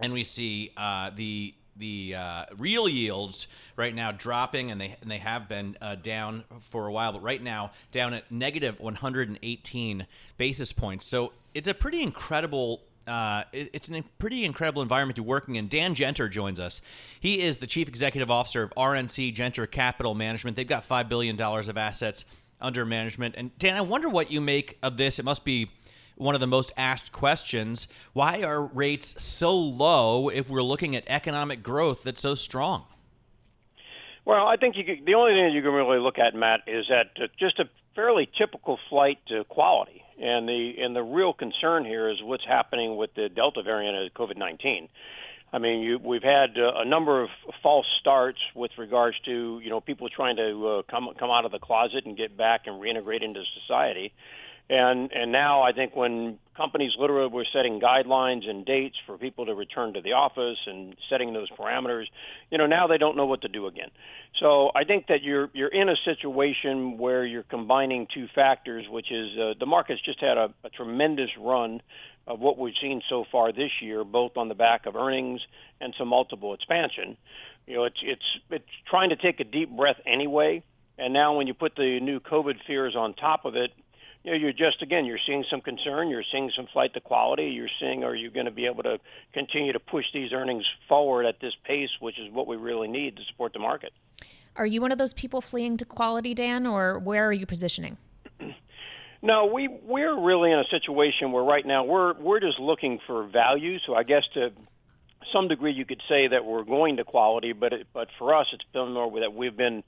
and 0.00 0.12
we 0.12 0.24
see 0.24 0.70
uh, 0.76 1.10
the 1.14 1.54
the 1.76 2.14
uh, 2.14 2.44
real 2.58 2.88
yields 2.88 3.46
right 3.76 3.94
now 3.94 4.12
dropping, 4.12 4.70
and 4.70 4.80
they 4.80 4.96
and 5.00 5.10
they 5.10 5.18
have 5.18 5.48
been 5.48 5.76
uh, 5.80 5.94
down 5.96 6.44
for 6.60 6.86
a 6.86 6.92
while, 6.92 7.12
but 7.12 7.22
right 7.22 7.42
now 7.42 7.72
down 7.90 8.14
at 8.14 8.30
negative 8.30 8.80
118 8.80 10.06
basis 10.36 10.72
points. 10.72 11.06
So 11.06 11.32
it's 11.54 11.68
a 11.68 11.74
pretty 11.74 12.02
incredible. 12.02 12.82
Uh, 13.06 13.42
it, 13.52 13.70
it's 13.72 13.90
a 13.90 14.02
pretty 14.18 14.44
incredible 14.44 14.80
environment 14.80 15.16
to 15.16 15.22
working 15.24 15.56
in. 15.56 15.66
Dan 15.66 15.94
Genter 15.94 16.30
joins 16.30 16.60
us. 16.60 16.82
He 17.18 17.40
is 17.40 17.58
the 17.58 17.66
chief 17.66 17.88
executive 17.88 18.30
officer 18.30 18.62
of 18.62 18.70
RNC 18.76 19.34
Genter 19.34 19.68
Capital 19.68 20.14
Management. 20.14 20.56
They've 20.56 20.66
got 20.66 20.84
five 20.84 21.08
billion 21.08 21.36
dollars 21.36 21.68
of 21.68 21.76
assets 21.76 22.24
under 22.60 22.84
management. 22.84 23.34
And 23.36 23.56
Dan, 23.58 23.76
I 23.76 23.80
wonder 23.80 24.08
what 24.08 24.30
you 24.30 24.40
make 24.40 24.78
of 24.82 24.96
this. 24.96 25.18
It 25.18 25.24
must 25.24 25.44
be 25.44 25.68
one 26.22 26.34
of 26.34 26.40
the 26.40 26.46
most 26.46 26.72
asked 26.76 27.12
questions. 27.12 27.88
Why 28.12 28.42
are 28.42 28.62
rates 28.62 29.22
so 29.22 29.54
low 29.54 30.28
if 30.28 30.48
we're 30.48 30.62
looking 30.62 30.96
at 30.96 31.04
economic 31.06 31.62
growth 31.62 32.04
that's 32.04 32.20
so 32.20 32.34
strong? 32.34 32.84
Well, 34.24 34.46
I 34.46 34.56
think 34.56 34.76
could, 34.76 35.04
the 35.04 35.14
only 35.14 35.32
thing 35.32 35.52
you 35.52 35.62
can 35.62 35.72
really 35.72 35.98
look 35.98 36.18
at, 36.18 36.34
Matt, 36.34 36.60
is 36.66 36.86
that 36.88 37.10
uh, 37.20 37.26
just 37.38 37.58
a 37.58 37.64
fairly 37.94 38.30
typical 38.38 38.78
flight 38.88 39.18
to 39.28 39.44
quality. 39.44 39.98
And 40.20 40.48
the 40.48 40.74
and 40.78 40.94
the 40.94 41.02
real 41.02 41.32
concern 41.32 41.84
here 41.84 42.08
is 42.08 42.22
what's 42.22 42.46
happening 42.46 42.96
with 42.96 43.12
the 43.14 43.28
Delta 43.28 43.62
variant 43.62 43.96
of 43.96 44.14
COVID 44.14 44.36
nineteen. 44.36 44.88
I 45.52 45.58
mean, 45.58 45.80
you, 45.80 45.98
we've 45.98 46.22
had 46.22 46.56
uh, 46.56 46.72
a 46.76 46.84
number 46.84 47.22
of 47.22 47.28
false 47.62 47.86
starts 48.00 48.38
with 48.54 48.70
regards 48.78 49.18
to 49.24 49.60
you 49.62 49.68
know 49.68 49.80
people 49.80 50.08
trying 50.08 50.36
to 50.36 50.68
uh, 50.68 50.82
come 50.88 51.08
come 51.18 51.30
out 51.30 51.44
of 51.44 51.50
the 51.50 51.58
closet 51.58 52.06
and 52.06 52.16
get 52.16 52.36
back 52.36 52.66
and 52.66 52.80
reintegrate 52.80 53.22
into 53.22 53.42
society, 53.60 54.12
And 54.70 55.12
and 55.12 55.32
now 55.32 55.62
I 55.62 55.72
think 55.72 55.94
when 55.94 56.38
companies 56.56 56.92
literally 56.98 57.30
were 57.30 57.46
setting 57.52 57.80
guidelines 57.80 58.48
and 58.48 58.64
dates 58.64 58.96
for 59.06 59.18
people 59.18 59.46
to 59.46 59.54
return 59.54 59.94
to 59.94 60.00
the 60.00 60.12
office 60.12 60.58
and 60.66 60.94
setting 61.10 61.32
those 61.32 61.50
parameters, 61.50 62.04
you 62.50 62.58
know, 62.58 62.66
now 62.66 62.86
they 62.86 62.98
don't 62.98 63.16
know 63.16 63.26
what 63.26 63.42
to 63.42 63.48
do 63.48 63.66
again. 63.66 63.90
So 64.40 64.70
I 64.74 64.84
think 64.84 65.08
that 65.08 65.22
you're 65.22 65.50
you're 65.52 65.68
in 65.68 65.88
a 65.88 65.96
situation 66.04 66.96
where 66.96 67.26
you're 67.26 67.42
combining 67.42 68.06
two 68.14 68.28
factors, 68.34 68.86
which 68.88 69.10
is 69.10 69.30
uh, 69.38 69.54
the 69.58 69.66
market's 69.66 70.00
just 70.02 70.20
had 70.20 70.38
a, 70.38 70.54
a 70.64 70.70
tremendous 70.70 71.30
run 71.38 71.82
of 72.26 72.38
what 72.38 72.56
we've 72.56 72.74
seen 72.80 73.02
so 73.08 73.24
far 73.30 73.52
this 73.52 73.70
year, 73.80 74.04
both 74.04 74.36
on 74.36 74.48
the 74.48 74.54
back 74.54 74.86
of 74.86 74.94
earnings 74.94 75.40
and 75.80 75.92
some 75.98 76.08
multiple 76.08 76.54
expansion. 76.54 77.16
You 77.66 77.76
know, 77.76 77.84
it's 77.84 78.00
it's 78.02 78.24
it's 78.50 78.64
trying 78.88 79.10
to 79.10 79.16
take 79.16 79.40
a 79.40 79.44
deep 79.44 79.70
breath 79.70 80.00
anyway. 80.06 80.62
And 80.98 81.12
now, 81.12 81.36
when 81.36 81.46
you 81.46 81.54
put 81.54 81.74
the 81.74 82.00
new 82.00 82.20
COVID 82.20 82.56
fears 82.66 82.94
on 82.96 83.14
top 83.14 83.44
of 83.44 83.56
it, 83.56 83.70
you 84.24 84.30
know, 84.30 84.36
you're 84.36 84.52
just 84.52 84.82
again, 84.82 85.04
you're 85.04 85.18
seeing 85.26 85.44
some 85.50 85.60
concern, 85.60 86.08
you're 86.08 86.24
seeing 86.30 86.50
some 86.56 86.66
flight 86.72 86.94
to 86.94 87.00
quality, 87.00 87.44
you're 87.44 87.68
seeing, 87.80 88.04
are 88.04 88.14
you 88.14 88.30
going 88.30 88.46
to 88.46 88.52
be 88.52 88.66
able 88.66 88.82
to 88.84 88.98
continue 89.32 89.72
to 89.72 89.80
push 89.80 90.04
these 90.14 90.32
earnings 90.32 90.64
forward 90.88 91.26
at 91.26 91.40
this 91.40 91.54
pace, 91.64 91.90
which 92.00 92.18
is 92.18 92.32
what 92.32 92.46
we 92.46 92.56
really 92.56 92.88
need 92.88 93.16
to 93.16 93.22
support 93.30 93.52
the 93.52 93.58
market. 93.58 93.92
Are 94.54 94.66
you 94.66 94.80
one 94.80 94.92
of 94.92 94.98
those 94.98 95.14
people 95.14 95.40
fleeing 95.40 95.76
to 95.78 95.84
quality, 95.84 96.34
Dan, 96.34 96.66
or 96.66 96.98
where 96.98 97.26
are 97.26 97.32
you 97.32 97.46
positioning? 97.46 97.96
No, 99.24 99.46
we 99.46 99.68
we're 99.68 100.20
really 100.20 100.50
in 100.50 100.58
a 100.58 100.64
situation 100.68 101.30
where 101.30 101.44
right 101.44 101.64
now 101.64 101.84
we're 101.84 102.14
we're 102.14 102.40
just 102.40 102.58
looking 102.58 102.98
for 103.06 103.24
value. 103.28 103.78
So 103.86 103.94
I 103.94 104.02
guess 104.02 104.24
to 104.34 104.50
some 105.32 105.46
degree 105.46 105.72
you 105.72 105.84
could 105.84 106.02
say 106.08 106.26
that 106.26 106.44
we're 106.44 106.64
going 106.64 106.96
to 106.96 107.04
quality, 107.04 107.52
but 107.52 107.72
it, 107.72 107.86
but 107.94 108.08
for 108.18 108.34
us 108.34 108.48
it's 108.52 108.64
been 108.72 108.92
more 108.92 109.20
that 109.20 109.32
we've 109.32 109.56
been 109.56 109.84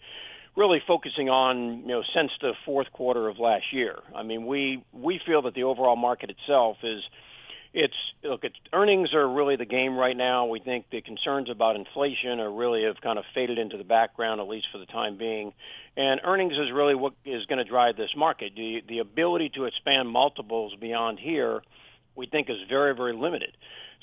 really 0.57 0.81
focusing 0.87 1.29
on 1.29 1.81
you 1.81 1.89
know 1.89 2.03
since 2.15 2.31
the 2.41 2.53
fourth 2.65 2.93
quarter 2.93 3.29
of 3.29 3.39
last 3.39 3.73
year. 3.73 3.99
I 4.15 4.23
mean, 4.23 4.47
we 4.47 4.83
we 4.93 5.21
feel 5.25 5.43
that 5.43 5.55
the 5.55 5.65
overall 5.65 5.97
market 5.97 6.31
itself 6.31 6.79
is 6.83 7.03
it's 7.75 7.95
look, 8.23 8.45
it's 8.45 8.55
earnings 8.73 9.13
are 9.15 9.29
really 9.29 9.57
the 9.57 9.65
game 9.65 9.97
right 9.97 10.17
now. 10.17 10.47
We 10.47 10.61
think 10.61 10.87
the 10.91 11.01
concerns 11.03 11.51
about 11.51 11.75
inflation 11.75 12.39
are 12.39 12.51
really 12.51 12.85
have 12.85 13.01
kind 13.01 13.19
of 13.19 13.25
faded 13.35 13.59
into 13.59 13.77
the 13.77 13.85
background 13.85 14.41
at 14.41 14.47
least 14.47 14.67
for 14.71 14.79
the 14.79 14.87
time 14.87 15.19
being, 15.19 15.53
and 15.97 16.21
earnings 16.25 16.53
is 16.53 16.73
really 16.73 16.95
what 16.95 17.15
is 17.25 17.45
going 17.47 17.59
to 17.59 17.65
drive 17.65 17.97
this 17.97 18.15
market. 18.17 18.53
The 18.55 18.83
the 18.89 19.01
ability 19.01 19.51
to 19.57 19.65
expand 19.65 20.09
multiples 20.09 20.73
beyond 20.81 21.19
here, 21.19 21.63
we 22.15 22.27
think, 22.27 22.49
is 22.49 22.57
very 22.69 22.95
very 22.95 23.13
limited. 23.13 23.57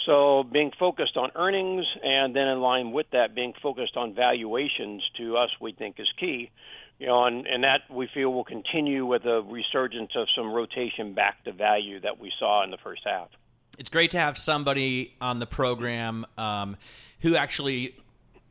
So 0.05 0.43
being 0.43 0.71
focused 0.79 1.15
on 1.17 1.31
earnings 1.35 1.85
and 2.03 2.35
then 2.35 2.47
in 2.47 2.59
line 2.59 2.91
with 2.91 3.07
that, 3.11 3.35
being 3.35 3.53
focused 3.61 3.97
on 3.97 4.15
valuations 4.15 5.03
to 5.17 5.37
us, 5.37 5.49
we 5.59 5.73
think 5.73 5.99
is 5.99 6.11
key. 6.19 6.49
You 6.97 7.07
know, 7.07 7.25
and, 7.25 7.47
and 7.47 7.63
that 7.63 7.81
we 7.89 8.07
feel 8.13 8.31
will 8.31 8.43
continue 8.43 9.05
with 9.05 9.25
a 9.25 9.41
resurgence 9.41 10.11
of 10.15 10.27
some 10.35 10.51
rotation 10.51 11.13
back 11.13 11.43
to 11.45 11.51
value 11.51 11.99
that 12.01 12.19
we 12.19 12.31
saw 12.37 12.63
in 12.63 12.69
the 12.69 12.77
first 12.77 13.01
half. 13.05 13.29
It's 13.79 13.89
great 13.89 14.11
to 14.11 14.19
have 14.19 14.37
somebody 14.37 15.15
on 15.19 15.39
the 15.39 15.47
program 15.47 16.27
um, 16.37 16.77
who 17.21 17.35
actually, 17.35 17.95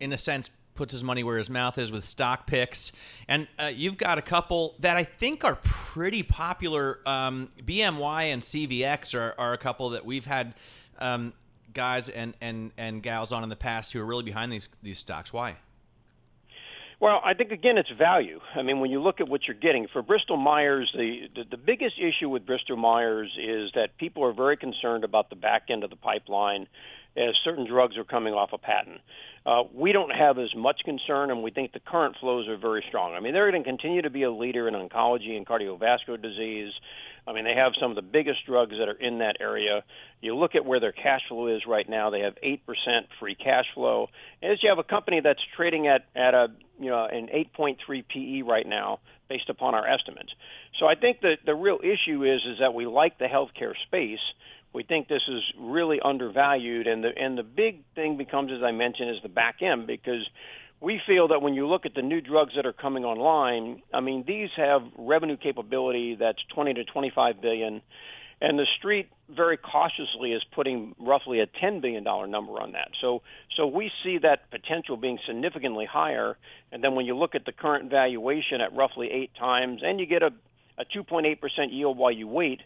in 0.00 0.12
a 0.12 0.16
sense, 0.16 0.50
puts 0.74 0.92
his 0.92 1.04
money 1.04 1.22
where 1.22 1.36
his 1.36 1.50
mouth 1.50 1.78
is 1.78 1.92
with 1.92 2.06
stock 2.06 2.46
picks. 2.46 2.90
And 3.28 3.46
uh, 3.58 3.70
you've 3.72 3.98
got 3.98 4.18
a 4.18 4.22
couple 4.22 4.74
that 4.80 4.96
I 4.96 5.04
think 5.04 5.44
are 5.44 5.58
pretty 5.62 6.22
popular. 6.22 7.00
Um, 7.06 7.50
BMY 7.62 8.32
and 8.32 8.42
CVX 8.42 9.14
are, 9.14 9.34
are 9.38 9.52
a 9.52 9.58
couple 9.58 9.90
that 9.90 10.04
we've 10.04 10.24
had 10.24 10.54
um, 10.98 11.32
guys 11.72 12.08
and, 12.08 12.34
and, 12.40 12.72
and 12.76 13.02
gals 13.02 13.32
on 13.32 13.42
in 13.42 13.48
the 13.48 13.56
past 13.56 13.92
who 13.92 14.00
are 14.00 14.04
really 14.04 14.24
behind 14.24 14.52
these 14.52 14.68
these 14.82 14.98
stocks. 14.98 15.32
Why? 15.32 15.56
Well, 17.00 17.22
I 17.24 17.32
think 17.32 17.50
again 17.50 17.78
it's 17.78 17.90
value. 17.90 18.40
I 18.54 18.62
mean, 18.62 18.80
when 18.80 18.90
you 18.90 19.00
look 19.00 19.20
at 19.20 19.28
what 19.28 19.48
you're 19.48 19.56
getting 19.56 19.88
for 19.88 20.02
Bristol 20.02 20.36
Myers, 20.36 20.92
the, 20.94 21.28
the 21.34 21.44
the 21.52 21.56
biggest 21.56 21.96
issue 21.98 22.28
with 22.28 22.44
Bristol 22.44 22.76
Myers 22.76 23.34
is 23.38 23.70
that 23.74 23.96
people 23.96 24.22
are 24.24 24.34
very 24.34 24.58
concerned 24.58 25.02
about 25.04 25.30
the 25.30 25.36
back 25.36 25.64
end 25.70 25.82
of 25.82 25.90
the 25.90 25.96
pipeline 25.96 26.66
as 27.16 27.34
certain 27.42 27.66
drugs 27.66 27.96
are 27.96 28.04
coming 28.04 28.34
off 28.34 28.50
a 28.52 28.58
patent. 28.58 29.00
Uh, 29.46 29.62
we 29.74 29.92
don't 29.92 30.10
have 30.10 30.38
as 30.38 30.54
much 30.54 30.82
concern, 30.84 31.30
and 31.30 31.42
we 31.42 31.50
think 31.50 31.72
the 31.72 31.80
current 31.80 32.14
flows 32.20 32.46
are 32.48 32.58
very 32.58 32.84
strong. 32.86 33.14
I 33.14 33.20
mean, 33.20 33.32
they're 33.32 33.50
going 33.50 33.64
to 33.64 33.68
continue 33.68 34.02
to 34.02 34.10
be 34.10 34.22
a 34.22 34.30
leader 34.30 34.68
in 34.68 34.74
oncology 34.74 35.36
and 35.36 35.46
cardiovascular 35.46 36.20
disease. 36.20 36.72
I 37.26 37.32
mean, 37.32 37.44
they 37.44 37.54
have 37.54 37.72
some 37.80 37.90
of 37.90 37.96
the 37.96 38.02
biggest 38.02 38.46
drugs 38.46 38.72
that 38.78 38.88
are 38.88 38.98
in 38.98 39.18
that 39.18 39.36
area. 39.40 39.84
You 40.20 40.36
look 40.36 40.54
at 40.54 40.64
where 40.64 40.80
their 40.80 40.92
cash 40.92 41.22
flow 41.28 41.46
is 41.48 41.62
right 41.66 41.88
now; 41.88 42.10
they 42.10 42.20
have 42.20 42.34
eight 42.42 42.64
percent 42.66 43.06
free 43.18 43.34
cash 43.34 43.66
flow. 43.74 44.08
And 44.42 44.52
as 44.52 44.62
you 44.62 44.68
have 44.68 44.78
a 44.78 44.84
company 44.84 45.20
that's 45.22 45.40
trading 45.56 45.86
at 45.86 46.06
at 46.14 46.34
a 46.34 46.48
you 46.78 46.90
know 46.90 47.04
an 47.04 47.28
8.3 47.28 47.76
PE 48.08 48.42
right 48.42 48.66
now, 48.66 49.00
based 49.28 49.48
upon 49.48 49.74
our 49.74 49.86
estimates. 49.86 50.32
So 50.78 50.86
I 50.86 50.94
think 50.94 51.20
that 51.20 51.38
the 51.46 51.54
real 51.54 51.78
issue 51.82 52.24
is 52.24 52.40
is 52.46 52.58
that 52.60 52.74
we 52.74 52.86
like 52.86 53.18
the 53.18 53.26
healthcare 53.26 53.74
space. 53.86 54.20
We 54.72 54.82
think 54.84 55.08
this 55.08 55.22
is 55.28 55.42
really 55.58 55.98
undervalued, 56.00 56.86
and 56.86 57.02
the 57.02 57.10
and 57.16 57.36
the 57.36 57.42
big 57.42 57.82
thing 57.94 58.16
becomes, 58.16 58.52
as 58.52 58.62
I 58.62 58.72
mentioned, 58.72 59.10
is 59.10 59.22
the 59.22 59.28
back 59.28 59.62
end 59.62 59.86
because 59.86 60.28
we 60.80 61.00
feel 61.06 61.28
that 61.28 61.42
when 61.42 61.54
you 61.54 61.66
look 61.66 61.84
at 61.86 61.94
the 61.94 62.02
new 62.02 62.20
drugs 62.20 62.54
that 62.56 62.66
are 62.66 62.72
coming 62.72 63.04
online, 63.04 63.82
I 63.92 64.00
mean, 64.00 64.24
these 64.26 64.48
have 64.56 64.82
revenue 64.98 65.36
capability 65.36 66.16
that's 66.18 66.38
20 66.54 66.74
to 66.74 66.84
25 66.84 67.40
billion, 67.42 67.82
and 68.40 68.58
the 68.58 68.66
street 68.78 69.10
very 69.28 69.58
cautiously 69.58 70.32
is 70.32 70.42
putting 70.54 70.94
roughly 70.98 71.40
a 71.40 71.46
10 71.46 71.80
billion 71.80 72.02
dollar 72.04 72.26
number 72.26 72.52
on 72.54 72.72
that. 72.72 72.88
So, 73.00 73.22
so 73.56 73.66
we 73.66 73.90
see 74.02 74.18
that 74.22 74.50
potential 74.50 74.96
being 74.96 75.18
significantly 75.26 75.84
higher. 75.84 76.38
And 76.72 76.82
then 76.82 76.94
when 76.94 77.04
you 77.04 77.14
look 77.14 77.34
at 77.34 77.44
the 77.44 77.52
current 77.52 77.90
valuation 77.90 78.62
at 78.62 78.74
roughly 78.74 79.10
eight 79.12 79.32
times, 79.38 79.82
and 79.84 80.00
you 80.00 80.06
get 80.06 80.22
a 80.22 80.30
a 80.80 80.84
2.8 80.84 81.40
percent 81.40 81.72
yield 81.72 81.96
while 81.96 82.10
you 82.10 82.26
wait. 82.26 82.60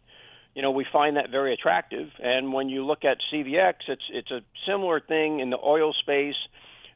You 0.55 0.63
know, 0.63 0.71
we 0.71 0.87
find 0.91 1.17
that 1.17 1.31
very 1.31 1.53
attractive. 1.53 2.11
And 2.23 2.53
when 2.53 2.69
you 2.69 2.87
look 2.87 3.05
at 3.05 3.19
CVX, 3.33 3.75
it's 3.89 4.05
it's 4.11 4.31
a 4.31 4.41
similar 4.67 5.01
thing 5.01 5.41
in 5.41 5.51
the 5.51 5.59
oil 5.59 5.93
space 5.93 6.37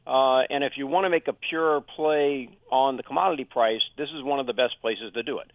uh, 0.09 0.41
and 0.49 0.63
if 0.63 0.73
you 0.75 0.87
want 0.87 1.05
to 1.05 1.09
make 1.09 1.27
a 1.27 1.33
pure 1.33 1.81
play 1.81 2.49
on 2.71 2.97
the 2.97 3.03
commodity 3.03 3.43
price, 3.45 3.81
this 3.95 4.09
is 4.09 4.23
one 4.23 4.39
of 4.39 4.47
the 4.47 4.53
best 4.53 4.73
places 4.81 5.13
to 5.13 5.21
do 5.21 5.37
it. 5.37 5.51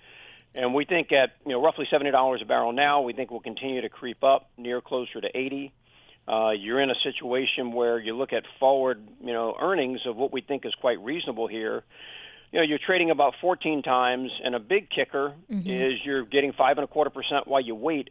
And 0.55 0.73
we 0.73 0.85
think 0.85 1.11
at 1.11 1.31
you 1.45 1.53
know 1.53 1.63
roughly 1.63 1.87
seventy 1.91 2.13
dollars 2.13 2.41
a 2.41 2.45
barrel 2.45 2.73
now, 2.73 3.03
we 3.03 3.13
think 3.13 3.33
we'll 3.33 3.41
continue 3.41 3.81
to 3.81 3.89
creep 3.89 4.23
up 4.23 4.49
near 4.57 4.81
closer 4.81 5.21
to 5.21 5.29
eighty. 5.35 5.73
Uh, 6.29 6.53
you're 6.53 6.81
in 6.81 6.89
a 6.89 6.95
situation 7.03 7.73
where 7.73 7.99
you 7.99 8.17
look 8.17 8.33
at 8.33 8.45
forward 8.61 9.03
you 9.21 9.33
know 9.33 9.57
earnings 9.61 10.01
of 10.07 10.15
what 10.15 10.33
we 10.33 10.41
think 10.41 10.65
is 10.65 10.75
quite 10.81 11.01
reasonable 11.01 11.49
here. 11.49 11.83
You 12.53 12.61
know 12.61 12.65
you're 12.65 12.79
trading 12.79 13.11
about 13.11 13.35
14 13.41 13.83
times, 13.83 14.31
and 14.45 14.55
a 14.55 14.61
big 14.61 14.89
kicker 14.89 15.35
mm-hmm. 15.51 15.69
is 15.69 15.95
you're 16.05 16.25
getting 16.25 16.53
five 16.53 16.79
and 16.79 16.85
a 16.85 16.87
quarter 16.87 17.11
percent 17.11 17.49
while 17.49 17.61
you 17.61 17.75
wait 17.75 18.11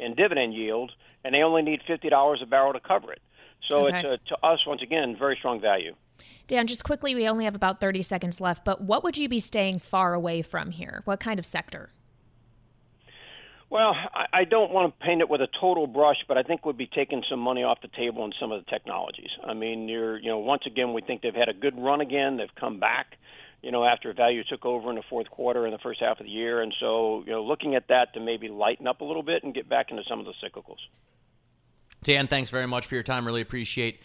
in 0.00 0.16
dividend 0.16 0.54
yield, 0.54 0.90
and 1.24 1.32
they 1.32 1.42
only 1.42 1.62
need 1.62 1.82
fifty 1.86 2.08
dollars 2.08 2.40
a 2.42 2.46
barrel 2.46 2.72
to 2.72 2.80
cover 2.80 3.12
it. 3.12 3.22
So 3.68 3.86
okay. 3.88 3.98
it's 3.98 4.22
a, 4.22 4.28
to 4.28 4.46
us 4.46 4.60
once 4.66 4.82
again 4.82 5.16
very 5.18 5.36
strong 5.36 5.60
value. 5.60 5.94
Dan, 6.46 6.66
just 6.66 6.84
quickly, 6.84 7.14
we 7.14 7.26
only 7.26 7.44
have 7.44 7.54
about 7.54 7.80
30 7.80 8.02
seconds 8.02 8.40
left, 8.40 8.64
but 8.64 8.82
what 8.82 9.02
would 9.02 9.16
you 9.16 9.28
be 9.28 9.38
staying 9.38 9.78
far 9.78 10.14
away 10.14 10.42
from 10.42 10.70
here? 10.70 11.02
What 11.04 11.18
kind 11.18 11.38
of 11.38 11.46
sector? 11.46 11.90
Well, 13.70 13.96
I, 14.14 14.26
I 14.40 14.44
don't 14.44 14.70
want 14.70 14.92
to 14.92 15.04
paint 15.04 15.20
it 15.20 15.28
with 15.28 15.40
a 15.40 15.48
total 15.60 15.86
brush, 15.86 16.18
but 16.28 16.36
I 16.36 16.42
think 16.42 16.64
we'd 16.64 16.76
be 16.76 16.86
taking 16.86 17.24
some 17.28 17.40
money 17.40 17.64
off 17.64 17.80
the 17.80 17.88
table 17.88 18.24
in 18.24 18.32
some 18.38 18.52
of 18.52 18.64
the 18.64 18.70
technologies. 18.70 19.30
I 19.42 19.54
mean, 19.54 19.88
you're, 19.88 20.18
you 20.18 20.28
know, 20.28 20.38
once 20.38 20.62
again, 20.66 20.92
we 20.92 21.00
think 21.00 21.22
they've 21.22 21.34
had 21.34 21.48
a 21.48 21.54
good 21.54 21.76
run 21.76 22.00
again. 22.00 22.36
They've 22.36 22.54
come 22.54 22.78
back, 22.78 23.16
you 23.62 23.72
know, 23.72 23.84
after 23.84 24.12
value 24.12 24.44
took 24.44 24.64
over 24.64 24.90
in 24.90 24.96
the 24.96 25.02
fourth 25.08 25.30
quarter 25.30 25.64
and 25.64 25.74
the 25.74 25.78
first 25.78 26.00
half 26.00 26.20
of 26.20 26.26
the 26.26 26.30
year, 26.30 26.60
and 26.60 26.72
so, 26.78 27.24
you 27.26 27.32
know, 27.32 27.42
looking 27.42 27.74
at 27.74 27.88
that 27.88 28.14
to 28.14 28.20
maybe 28.20 28.48
lighten 28.48 28.86
up 28.86 29.00
a 29.00 29.04
little 29.04 29.22
bit 29.22 29.42
and 29.42 29.54
get 29.54 29.68
back 29.68 29.90
into 29.90 30.04
some 30.08 30.20
of 30.20 30.26
the 30.26 30.34
cyclicals. 30.40 30.78
Dan, 32.04 32.26
thanks 32.26 32.50
very 32.50 32.66
much 32.66 32.86
for 32.86 32.94
your 32.96 33.02
time. 33.02 33.26
Really 33.26 33.40
appreciate 33.40 33.98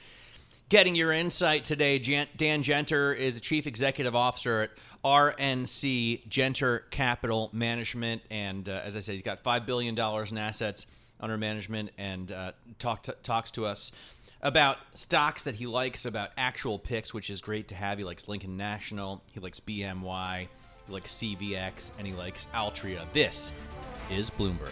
getting 0.69 0.95
your 0.95 1.11
insight 1.11 1.65
today. 1.65 1.99
Dan 1.99 2.63
Genter 2.63 3.15
is 3.15 3.35
the 3.35 3.41
Chief 3.41 3.67
Executive 3.67 4.15
Officer 4.15 4.61
at 4.61 4.69
RNC 5.03 6.29
Genter 6.29 6.89
Capital 6.91 7.49
Management. 7.51 8.21
And 8.31 8.69
uh, 8.69 8.81
as 8.85 8.95
I 8.95 9.01
said, 9.01 9.11
he's 9.11 9.21
got 9.21 9.43
$5 9.43 9.65
billion 9.65 9.99
in 9.99 10.37
assets 10.37 10.87
under 11.19 11.37
management 11.37 11.91
and 11.97 12.31
uh, 12.31 12.53
talk 12.79 13.03
to, 13.03 13.15
talks 13.21 13.51
to 13.51 13.65
us 13.65 13.91
about 14.41 14.77
stocks 14.93 15.43
that 15.43 15.55
he 15.55 15.65
likes, 15.65 16.05
about 16.05 16.29
actual 16.37 16.79
picks, 16.79 17.13
which 17.13 17.29
is 17.29 17.41
great 17.41 17.67
to 17.67 17.75
have. 17.75 17.97
He 17.97 18.05
likes 18.05 18.29
Lincoln 18.29 18.55
National, 18.55 19.21
he 19.33 19.41
likes 19.41 19.59
BMY, 19.59 20.47
he 20.87 20.93
likes 20.93 21.11
CVX, 21.11 21.91
and 21.97 22.07
he 22.07 22.13
likes 22.13 22.47
Altria. 22.53 23.01
This 23.11 23.51
is 24.09 24.29
Bloomberg. 24.29 24.71